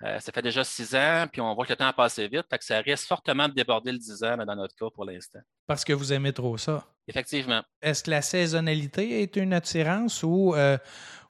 Euh, 0.02 0.18
ça 0.18 0.32
fait 0.32 0.42
déjà 0.42 0.64
six 0.64 0.94
ans, 0.94 1.26
puis 1.30 1.40
on 1.40 1.54
voit 1.54 1.64
que 1.66 1.72
le 1.72 1.76
temps 1.76 1.86
a 1.86 1.92
passé 1.92 2.26
vite. 2.26 2.46
Ça 2.60 2.78
risque 2.78 3.06
fortement 3.06 3.48
de 3.48 3.54
déborder 3.54 3.92
le 3.92 3.98
dix 3.98 4.24
ans, 4.24 4.36
mais 4.38 4.46
dans 4.46 4.56
notre 4.56 4.74
cas 4.74 4.90
pour 4.92 5.04
l'instant. 5.04 5.40
Parce 5.66 5.84
que 5.84 5.92
vous 5.92 6.12
aimez 6.12 6.32
trop 6.32 6.56
ça. 6.56 6.84
Effectivement. 7.06 7.62
Est-ce 7.82 8.02
que 8.02 8.10
la 8.10 8.22
saisonnalité 8.22 9.22
est 9.22 9.36
une 9.36 9.52
attirance 9.52 10.22
ou, 10.22 10.54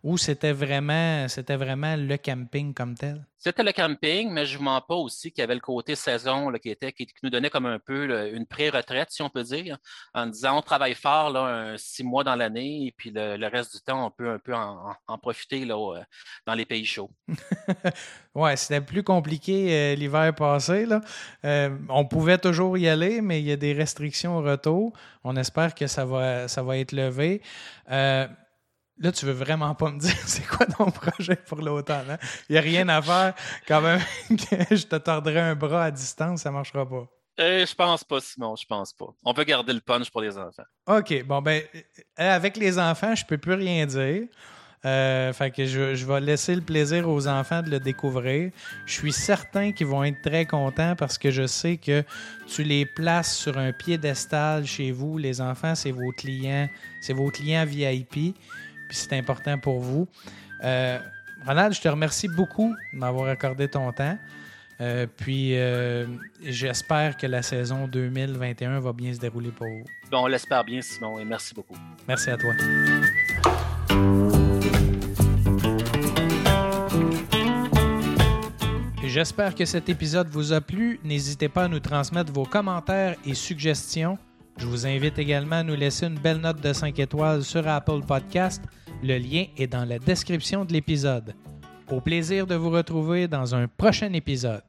ou 0.03 0.19
c'était 0.19 0.53
vraiment, 0.53 1.27
c'était 1.29 1.57
vraiment 1.57 1.97
le 1.97 2.17
camping 2.17 2.75
comme 2.75 2.95
tel? 2.95 3.25
C'était 3.45 3.63
le 3.63 3.73
camping, 3.73 4.31
mais 4.31 4.47
je 4.47 4.57
ne 4.57 4.63
mens 4.63 4.81
pas 4.81 4.95
aussi 4.95 5.31
qu'il 5.31 5.43
y 5.43 5.45
avait 5.45 5.55
le 5.55 5.61
côté 5.61 5.95
saison 5.95 6.51
qui, 6.53 6.71
était, 6.71 6.93
qui, 6.93 7.07
nous 7.23 7.29
donnait 7.29 7.51
comme 7.51 7.67
un 7.67 7.79
peu 7.79 8.35
une 8.35 8.47
pré-retraite, 8.47 9.09
si 9.11 9.21
on 9.21 9.29
peut 9.29 9.43
dire, 9.43 9.77
en 10.15 10.27
disant 10.27 10.57
on 10.57 10.63
travaille 10.63 10.95
fort 10.95 11.29
là, 11.29 11.75
six 11.77 12.05
mois 12.05 12.25
dans 12.25 12.37
l'année 12.37 12.87
et 12.87 12.95
puis 12.97 13.13
le, 13.15 13.47
reste 13.49 13.75
du 13.77 13.83
temps, 13.83 14.07
on 14.07 14.11
peut 14.11 14.31
un 14.31 14.39
peu 14.39 14.55
en, 14.55 15.19
profiter 15.19 15.67
là, 15.67 15.77
euh, 15.77 16.03
dans 16.47 16.55
les 16.55 16.65
pays 16.65 16.87
chauds. 16.87 17.11
oui, 18.35 18.57
c'était 18.57 18.81
plus 18.81 19.03
compliqué 19.03 19.73
euh, 19.73 19.95
l'hiver 19.95 20.35
passé. 20.35 20.87
Là. 20.87 21.03
Euh, 21.45 21.77
on 21.91 22.07
pouvait 22.07 22.39
toujours 22.39 22.79
y 22.79 22.89
aller, 22.89 23.21
mais 23.21 23.41
il 23.41 23.47
y 23.47 23.53
a 23.53 23.57
des 23.57 23.75
restrictions 23.75 24.39
au 24.39 24.43
retour. 24.43 24.95
On 25.23 25.37
espère 25.37 25.64
que 25.73 25.87
ça 25.87 26.05
va, 26.05 26.49
ça 26.49 26.65
va 26.65 26.79
être 26.79 26.91
levé. 26.91 27.41
Là, 28.99 29.11
tu 29.11 29.27
veux 29.27 29.33
vraiment 29.33 29.75
pas 29.75 29.91
me 29.91 29.99
dire 30.01 30.17
c'est 30.27 30.47
quoi 30.47 30.67
ton 30.67 30.91
projet 30.91 31.37
pour 31.37 31.61
l'automne. 31.61 32.11
Hein? 32.11 32.19
Il 32.49 32.53
n'y 32.53 32.59
a 32.59 32.61
rien 32.61 32.89
à 32.89 33.03
faire. 33.03 33.35
Quand 33.67 33.81
même, 33.81 34.01
que 34.29 34.77
je 34.77 34.87
te 34.87 34.97
tordrai 34.97 35.41
un 35.41 35.55
bras 35.55 35.85
à 35.85 35.91
distance, 35.91 36.43
ça 36.43 36.51
ne 36.51 36.55
marchera 36.55 36.89
pas. 36.89 37.07
Euh, 37.41 37.67
je 37.67 37.75
pense 37.75 38.05
pas, 38.05 38.21
Simon, 38.21 38.55
je 38.55 38.65
pense 38.65 38.93
pas. 38.93 39.07
On 39.25 39.35
peut 39.35 39.43
garder 39.43 39.73
le 39.73 39.81
punch 39.81 40.09
pour 40.11 40.21
les 40.21 40.39
enfants. 40.39 40.63
OK, 40.87 41.25
bon, 41.25 41.43
ben, 41.43 41.63
euh, 41.75 41.83
avec 42.17 42.57
les 42.57 42.79
enfants, 42.79 43.17
je 43.17 43.25
peux 43.25 43.39
plus 43.39 43.55
rien 43.55 43.87
dire. 43.87 44.29
Euh, 44.85 45.33
fait 45.33 45.51
que 45.51 45.65
je, 45.65 45.95
je 45.95 46.05
vais 46.05 46.21
laisser 46.21 46.55
le 46.55 46.61
plaisir 46.61 47.09
aux 47.09 47.27
enfants 47.27 47.63
de 47.63 47.71
le 47.71 47.81
découvrir. 47.81 48.51
Je 48.85 48.93
suis 48.93 49.13
certain 49.13 49.73
qu'ils 49.73 49.87
vont 49.87 50.05
être 50.05 50.21
très 50.21 50.45
contents 50.45 50.95
parce 50.97 51.17
que 51.17 51.31
je 51.31 51.47
sais 51.47 51.79
que 51.79 52.03
tu 52.47 52.65
les 52.65 52.85
places 52.85 53.35
sur 53.35 53.57
un 53.57 53.73
piédestal 53.73 54.67
chez 54.67 54.93
vous. 54.93 55.17
Les 55.17 55.41
enfants, 55.41 55.75
c'est 55.75 55.91
vos 55.91 56.13
clients, 56.13 56.69
c'est 57.01 57.15
vos 57.15 57.31
clients 57.31 57.65
VIP. 57.65 58.13
Puis 58.13 58.35
c'est 58.91 59.15
important 59.15 59.59
pour 59.59 59.81
vous. 59.81 60.07
Euh, 60.63 60.99
Ronald, 61.47 61.75
je 61.75 61.81
te 61.81 61.89
remercie 61.89 62.29
beaucoup 62.29 62.75
de 62.93 62.99
m'avoir 62.99 63.29
accordé 63.29 63.69
ton 63.69 63.91
temps. 63.93 64.19
Euh, 64.81 65.07
puis 65.17 65.57
euh, 65.57 66.07
j'espère 66.43 67.17
que 67.17 67.27
la 67.27 67.43
saison 67.43 67.87
2021 67.87 68.81
va 68.81 68.93
bien 68.93 69.15
se 69.15 69.21
dérouler 69.21 69.51
pour 69.51 69.69
vous. 69.69 69.85
Bon, 70.11 70.25
on 70.25 70.27
l'espère 70.27 70.65
bien, 70.65 70.81
Simon, 70.81 71.19
et 71.19 71.25
merci 71.25 71.55
beaucoup. 71.55 71.77
Merci 72.09 72.31
à 72.31 72.37
toi. 72.37 72.53
J'espère 79.15 79.55
que 79.55 79.65
cet 79.65 79.89
épisode 79.89 80.27
vous 80.27 80.53
a 80.53 80.61
plu. 80.61 80.99
N'hésitez 81.05 81.49
pas 81.49 81.67
à 81.67 81.69
nous 81.69 81.79
transmettre 81.79 82.33
vos 82.33 82.43
commentaires 82.43 83.15
et 83.25 83.35
suggestions. 83.35 84.19
Je 84.57 84.67
vous 84.67 84.89
invite 84.89 85.21
également 85.21 85.59
à 85.59 85.63
nous 85.63 85.77
laisser 85.77 86.07
une 86.07 86.19
belle 86.19 86.39
note 86.39 86.61
de 86.61 86.73
5 86.73 86.99
étoiles 86.99 87.45
sur 87.45 87.69
Apple 87.69 88.01
Podcast. 88.05 88.61
Le 89.05 89.17
lien 89.17 89.45
est 89.57 89.69
dans 89.69 89.85
la 89.85 90.01
description 90.01 90.65
de 90.65 90.73
l'épisode. 90.73 91.33
Au 91.93 92.01
plaisir 92.01 92.49
de 92.49 92.57
vous 92.57 92.71
retrouver 92.71 93.29
dans 93.29 93.55
un 93.55 93.69
prochain 93.69 94.13
épisode. 94.15 94.65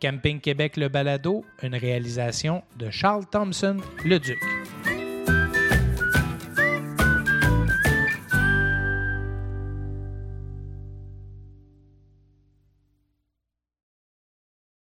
Camping 0.00 0.40
Québec 0.40 0.78
Le 0.78 0.88
Balado, 0.88 1.44
une 1.62 1.74
réalisation 1.74 2.62
de 2.78 2.88
Charles 2.88 3.26
Thompson, 3.30 3.76
le 4.06 4.18
Duc. 4.18 4.38